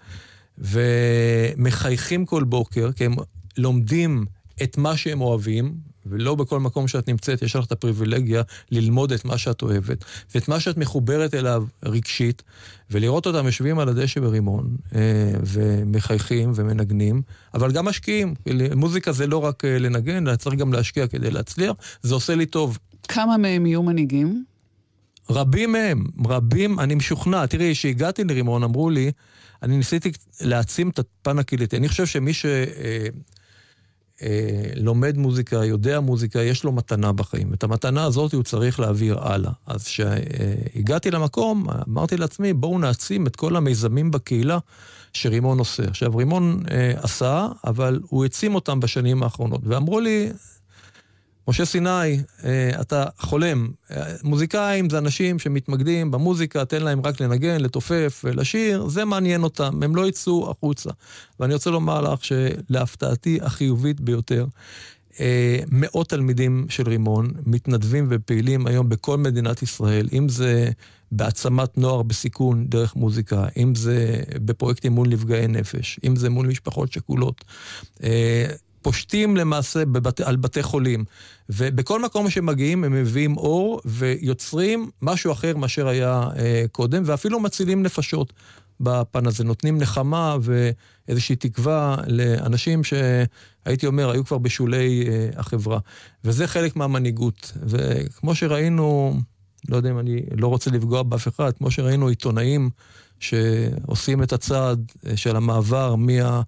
[0.57, 3.15] ומחייכים כל בוקר, כי הם
[3.57, 4.25] לומדים
[4.63, 9.25] את מה שהם אוהבים, ולא בכל מקום שאת נמצאת יש לך את הפריבילגיה ללמוד את
[9.25, 10.05] מה שאת אוהבת,
[10.35, 12.43] ואת מה שאת מחוברת אליו רגשית,
[12.91, 14.99] ולראות אותם יושבים על הדשא ברימון, אה,
[15.43, 17.21] ומחייכים ומנגנים,
[17.53, 18.33] אבל גם משקיעים.
[18.75, 22.77] מוזיקה זה לא רק אה, לנגן, צריך גם להשקיע כדי להצליח, זה עושה לי טוב.
[23.07, 24.50] כמה מהם יהיו מנהיגים?
[25.31, 27.45] רבים מהם, רבים, אני משוכנע.
[27.45, 29.11] תראי, כשהגעתי לרימון אמרו לי,
[29.63, 30.11] אני ניסיתי
[30.41, 31.77] להעצים את הפן הקהילתי.
[31.77, 32.45] אני חושב שמי ש...
[32.45, 33.07] אה,
[34.21, 37.53] אה, מוזיקה, יודע מוזיקה, יש לו מתנה בחיים.
[37.53, 39.51] את המתנה הזאת הוא צריך להעביר הלאה.
[39.67, 44.59] אז כשהגעתי למקום, אמרתי לעצמי, בואו נעצים את כל המיזמים בקהילה
[45.13, 45.83] שרימון עושה.
[45.83, 49.61] עכשיו, רימון אה, עשה, אבל הוא העצים אותם בשנים האחרונות.
[49.63, 50.29] ואמרו לי,
[51.51, 53.69] משה סיני, אה, אתה חולם.
[53.91, 59.83] אה, מוזיקאים זה אנשים שמתמקדים במוזיקה, תן להם רק לנגן, לתופף, לשיר, זה מעניין אותם,
[59.83, 60.89] הם לא יצאו החוצה.
[61.39, 64.45] ואני רוצה לומר לך שלהפתעתי החיובית ביותר,
[65.19, 70.69] אה, מאות תלמידים של רימון מתנדבים ופעילים היום בכל מדינת ישראל, אם זה
[71.11, 76.91] בהעצמת נוער בסיכון דרך מוזיקה, אם זה בפרויקטים מול נפגעי נפש, אם זה מול משפחות
[76.91, 77.43] שכולות.
[78.81, 81.05] פושטים למעשה בבת, על בתי חולים.
[81.49, 87.83] ובכל מקום שמגיעים הם מביאים אור ויוצרים משהו אחר מאשר היה אה, קודם, ואפילו מצילים
[87.83, 88.33] נפשות
[88.79, 89.43] בפן הזה.
[89.43, 95.79] נותנים נחמה ואיזושהי תקווה לאנשים שהייתי אומר, היו כבר בשולי אה, החברה.
[96.23, 97.51] וזה חלק מהמנהיגות.
[97.65, 99.19] וכמו שראינו,
[99.69, 102.69] לא יודע אם אני לא רוצה לפגוע באף אחד, כמו שראינו עיתונאים
[103.19, 106.41] שעושים את הצעד אה, של המעבר מה...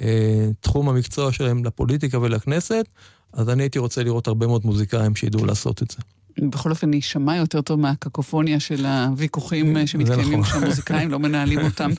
[0.00, 2.88] אה, תחום המקצוע שלהם לפוליטיקה ולכנסת,
[3.32, 5.98] אז אני הייתי רוצה לראות הרבה מאוד מוזיקאים שידעו לעשות את זה.
[6.38, 10.60] בכל אופן יישמע יותר טוב מהקקופוניה של הוויכוחים אה, שמתקיימים נכון.
[10.60, 11.90] כשהמוזיקאים לא מנהלים אותם.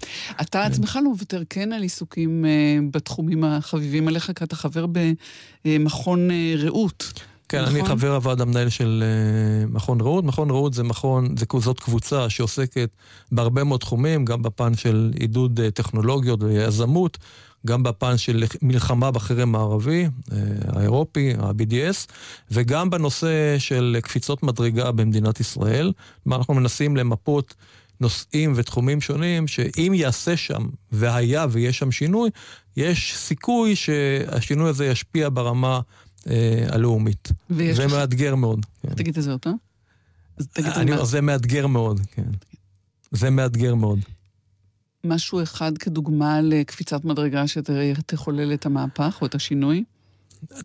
[0.41, 4.85] אתה עצמך לא מוותר כן על עיסוקים אה, בתחומים החביבים עליך, כי אתה חבר
[5.65, 7.13] במכון רעות.
[7.49, 7.75] כן, נכון?
[7.75, 9.03] אני חבר הוועד המנהל של
[9.69, 10.23] מכון רעות.
[10.23, 12.89] מכון רעות זה מכון, זה, זאת קבוצה שעוסקת
[13.31, 17.17] בהרבה מאוד תחומים, גם בפן של עידוד טכנולוגיות ויזמות,
[17.67, 20.37] גם בפן של מלחמה בחרם הערבי, אה,
[20.67, 22.07] האירופי, ה-BDS,
[22.51, 25.91] וגם בנושא של קפיצות מדרגה במדינת ישראל.
[26.23, 27.53] כלומר, אנחנו מנסים למפות
[27.99, 32.29] נושאים ותחומים שונים, שאם יעשה שם, והיה ויש שם שינוי,
[32.77, 35.79] יש סיכוי שהשינוי הזה ישפיע ברמה
[36.29, 37.31] אה, הלאומית.
[37.49, 38.65] זה לך- מאתגר מאוד.
[38.81, 38.93] כן.
[38.93, 39.55] תגיד את זה עוד פעם.
[40.57, 42.23] אני מה- זה מאתגר מאוד, כן.
[43.11, 43.99] זה מאתגר מאוד.
[45.05, 49.83] משהו אחד כדוגמה לקפיצת מדרגה שתחולל את המהפך או את השינוי?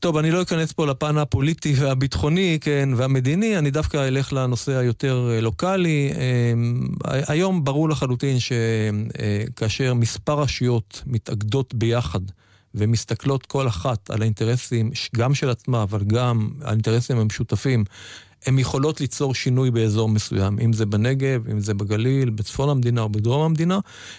[0.01, 5.31] טוב, אני לא אכנס פה לפן הפוליטי והביטחוני, כן, והמדיני, אני דווקא אלך לנושא היותר
[5.31, 6.13] אה, לוקאלי.
[6.17, 12.21] אה, היום ברור לחלוטין שכאשר מספר רשויות מתאגדות ביחד
[12.75, 17.85] ומסתכלות כל אחת על האינטרסים, גם של עצמה, אבל גם האינטרסים המשותפים,
[18.47, 23.09] הן יכולות ליצור שינוי באזור מסוים, אם זה בנגב, אם זה בגליל, בצפון המדינה או
[23.09, 23.79] בדרום המדינה,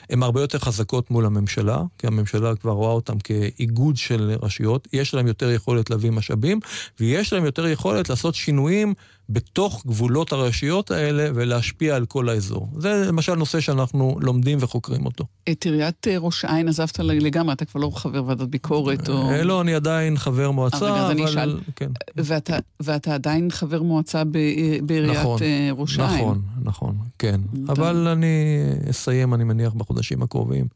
[0.10, 5.14] הן הרבה יותר חזקות מול הממשלה, כי הממשלה כבר רואה אותן כאיגוד של רשויות, יש
[5.14, 6.60] להן יותר יכולת להביא משאבים,
[7.00, 8.94] ויש להן יותר יכולת לעשות שינויים
[9.30, 12.70] בתוך גבולות הרשויות האלה ולהשפיע על כל האזור.
[12.78, 15.26] זה למשל נושא שאנחנו לומדים וחוקרים אותו.
[15.52, 19.30] את עיריית אה, ראש העין עזבת לגמרי, אתה כבר לא חבר ועדת ביקורת או...
[19.30, 21.30] אה, לא, אני עדיין חבר מועצה, רגע, אז אני אבל...
[21.30, 21.60] אשאל.
[21.76, 21.90] כן.
[22.16, 24.38] ואתה, ואתה עדיין חבר מועצה ב,
[24.84, 26.20] בעיריית נכון, אה, ראש העין.
[26.20, 27.42] נכון, נכון, כן.
[27.70, 28.58] אבל אני
[28.90, 30.68] אסיים, אני מניח, בחודשים הקרובים,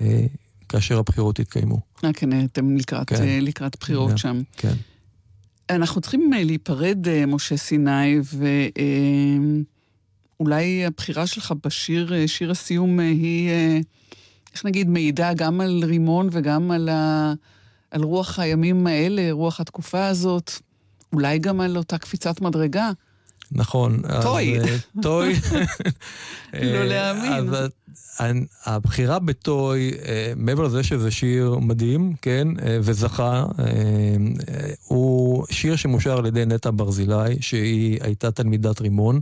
[0.00, 0.26] אה,
[0.68, 1.80] כאשר הבחירות יתקיימו.
[2.04, 3.22] אה, כן, אתם לקראת, כן.
[3.22, 4.16] אה, לקראת בחירות כן.
[4.16, 4.40] שם.
[4.56, 4.74] כן.
[5.70, 8.20] אנחנו צריכים אה, להיפרד, אה, משה סיני,
[10.38, 13.78] ואולי הבחירה שלך בשיר, אה, שיר הסיום, אה, היא, אה,
[14.54, 17.32] איך נגיד, מעידה גם על רימון וגם על, ה,
[17.90, 20.50] על רוח הימים האלה, רוח התקופה הזאת,
[21.12, 22.90] אולי גם על אותה קפיצת מדרגה.
[23.52, 24.02] נכון.
[24.22, 24.60] טוי.
[24.60, 24.64] אה,
[25.02, 25.34] טוי.
[26.52, 27.32] לא אה, להאמין.
[27.32, 27.70] אז
[28.66, 33.64] הבחירה בטוי, אה, מעבר לזה שזה שיר מדהים, כן, אה, וזכה, אה,
[34.86, 39.20] הוא שיר שמושר על ידי נטע ברזילי, שהיא הייתה תלמידת רימון,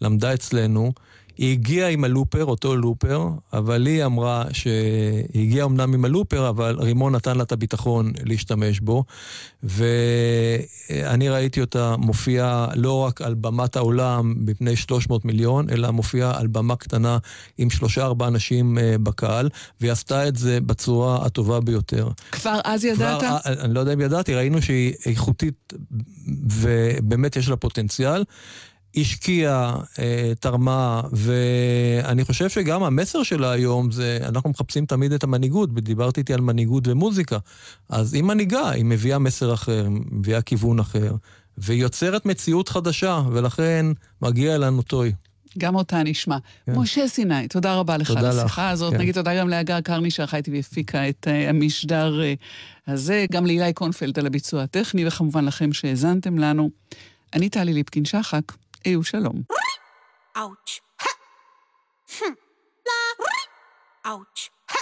[0.00, 0.92] למדה אצלנו.
[1.38, 6.76] היא הגיעה עם הלופר, אותו לופר, אבל היא אמרה שהיא הגיעה אמנם עם הלופר, אבל
[6.78, 9.04] רימון נתן לה את הביטחון להשתמש בו.
[9.62, 16.46] ואני ראיתי אותה מופיעה לא רק על במת העולם בפני 300 מיליון, אלא מופיעה על
[16.46, 17.18] במה קטנה
[17.58, 19.48] עם שלושה ארבעה אנשים אה, בקהל,
[19.80, 22.08] והיא עשתה את זה בצורה הטובה ביותר.
[22.32, 23.20] כבר אז ידעת?
[23.20, 25.72] כבר, אה, אני לא יודע אם ידעתי, ראינו שהיא איכותית
[26.46, 28.24] ובאמת יש לה פוטנציאל.
[28.96, 35.70] השקיעה, אה, תרמה, ואני חושב שגם המסר שלה היום זה, אנחנו מחפשים תמיד את המנהיגות,
[35.74, 37.38] ודיברתי איתי על מנהיגות ומוזיקה.
[37.88, 41.14] אז היא מנהיגה, היא מביאה מסר אחר, מביאה כיוון אחר,
[41.58, 43.86] והיא יוצרת מציאות חדשה, ולכן
[44.22, 45.12] מגיע לנו טוי.
[45.58, 46.36] גם אותה נשמע.
[46.66, 46.72] כן.
[46.78, 48.92] משה סיני, תודה רבה לך תודה על לך, השיחה הזאת.
[48.92, 48.98] כן.
[48.98, 53.72] נגיד תודה גם להגר קרני שערכה איתי והפיקה את uh, המשדר uh, הזה, גם לאילי
[53.72, 56.70] קונפלד על הביצוע הטכני, וכמובן לכם שהאזנתם לנו.
[57.34, 58.42] אני טלי ליפקין-שחק,
[58.85, 59.43] היו שלום.
[60.37, 60.81] Ouch.
[61.01, 61.11] Ha.
[62.19, 62.35] Hmm.
[62.87, 62.99] La.
[64.11, 64.51] Ouch.
[64.67, 64.79] Ha.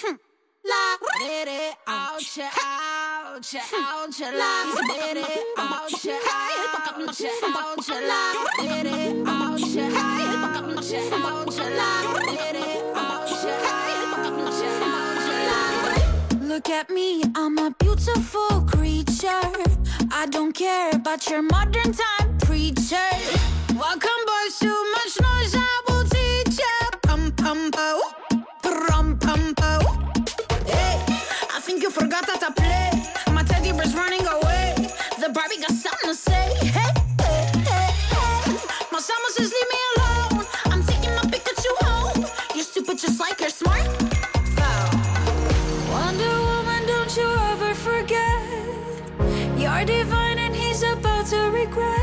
[0.00, 0.16] Hmm.
[0.64, 0.82] La.
[1.20, 1.76] Dere.
[1.86, 2.38] Ouch.
[2.38, 3.54] Ouch.
[3.56, 4.20] Ouch.
[4.40, 4.52] La.
[4.88, 5.28] Dere.
[5.58, 6.06] Ouch.
[6.06, 7.22] Ouch.
[7.44, 7.88] Ouch.
[8.10, 8.22] La.
[8.58, 8.98] Dere.
[9.26, 9.76] Ouch.
[9.76, 10.92] Ouch.
[11.12, 11.58] Ouch.
[11.78, 11.90] La.
[12.38, 12.68] Dere.
[12.94, 13.44] Ouch.
[13.74, 14.62] Ouch.
[14.88, 15.28] Ouch.
[15.48, 15.60] La.
[16.48, 19.52] Look at me, I'm a beautiful creature.
[20.10, 22.31] I don't care about your modern time
[22.63, 23.11] preacher.
[23.75, 26.75] Welcome, boys, too much noise, I will teach ya.
[27.01, 28.01] Pum pum po,
[28.61, 29.71] pum pum po.
[30.65, 30.95] Hey,
[31.55, 33.33] I think you forgot that I play.
[33.33, 34.75] My teddy bear's running away.
[35.19, 36.45] The Barbie got something to say.
[36.77, 36.91] Hey,
[37.23, 38.55] hey, hey, hey.
[38.91, 40.45] My says leave me alone.
[40.71, 42.25] I'm taking my Pikachu home.
[42.55, 43.87] You're stupid just like you're smart.
[45.91, 48.39] Wonder Woman, don't you ever forget.
[49.57, 52.02] You're divine and he's about to regret.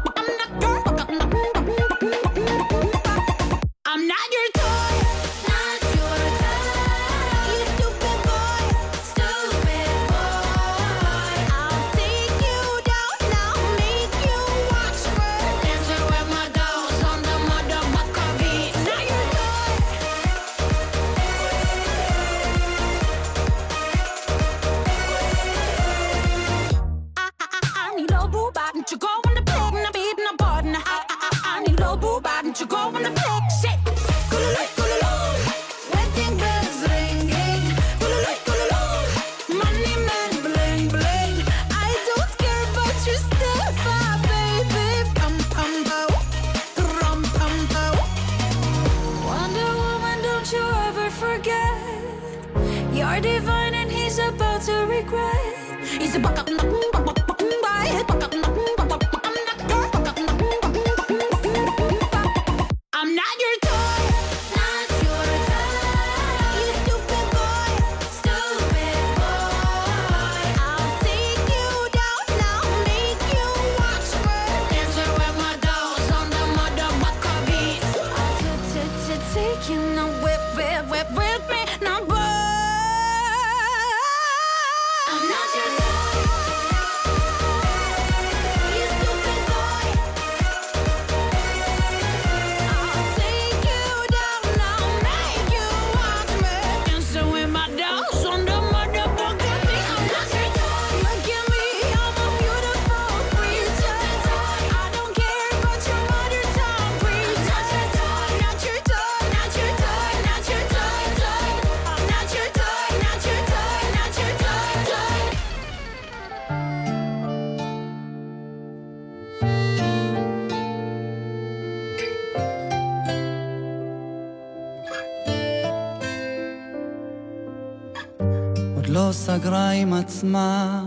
[130.01, 130.83] עצמה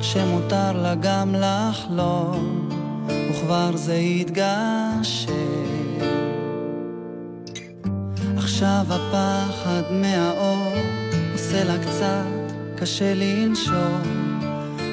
[0.00, 2.68] שמותר לה גם לחלום
[3.30, 5.32] וכבר זה התגשם
[8.36, 10.72] עכשיו הפחד מהאור
[11.32, 14.40] עושה לה קצת קשה לנשום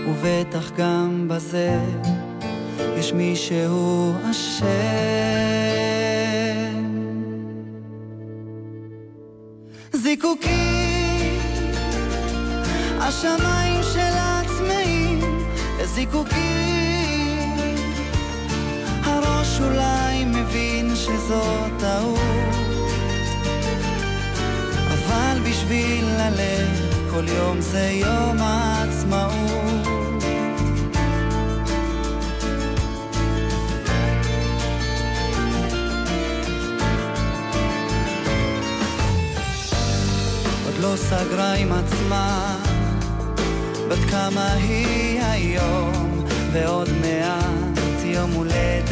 [0.08, 1.80] ובטח גם בזה
[2.98, 4.66] יש מישהו אשם.
[9.94, 10.71] זיקוקים
[13.12, 15.20] השמיים שלה צמאים
[15.82, 16.36] לזיקוקים.
[19.04, 21.44] הראש אולי מבין שזו
[21.80, 22.20] טעות,
[24.88, 26.70] אבל בשביל הלב
[27.12, 29.92] כל יום זה יום העצמאות.
[40.82, 42.56] לא סגרה עם עצמה
[43.92, 48.92] בת כמה היא היום, ועוד מעט יום הולדת.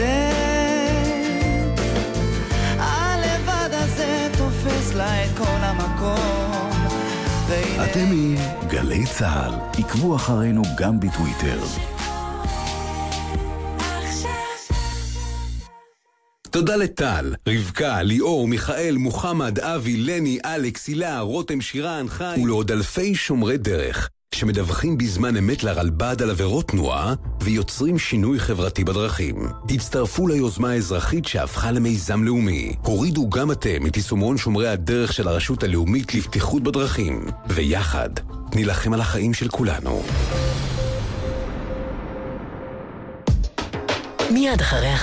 [2.78, 6.88] הלבד הזה תופס לה את כל המקום.
[7.84, 8.36] אתם עם
[8.68, 11.60] גלי צה"ל, עקבו אחרינו גם בטוויטר.
[16.52, 23.16] תודה לטל, רבקה, ליאור, מיכאל, מוחמד, אבי, לני, אלכס, הילה, רותם, שירן, חיים ולעוד אלפי
[23.16, 24.10] שומרי דרך.
[24.36, 29.36] שמדווחים בזמן אמת לרלב"ד על עבירות תנועה ויוצרים שינוי חברתי בדרכים.
[29.70, 32.76] הצטרפו ליוזמה האזרחית שהפכה למיזם לאומי.
[32.84, 38.10] הורידו גם אתם את יישומון שומרי הדרך של הרשות הלאומית לבטיחות בדרכים, ויחד
[38.56, 40.04] נילחם על החיים של כולנו.
[44.32, 44.94] מיד אחרי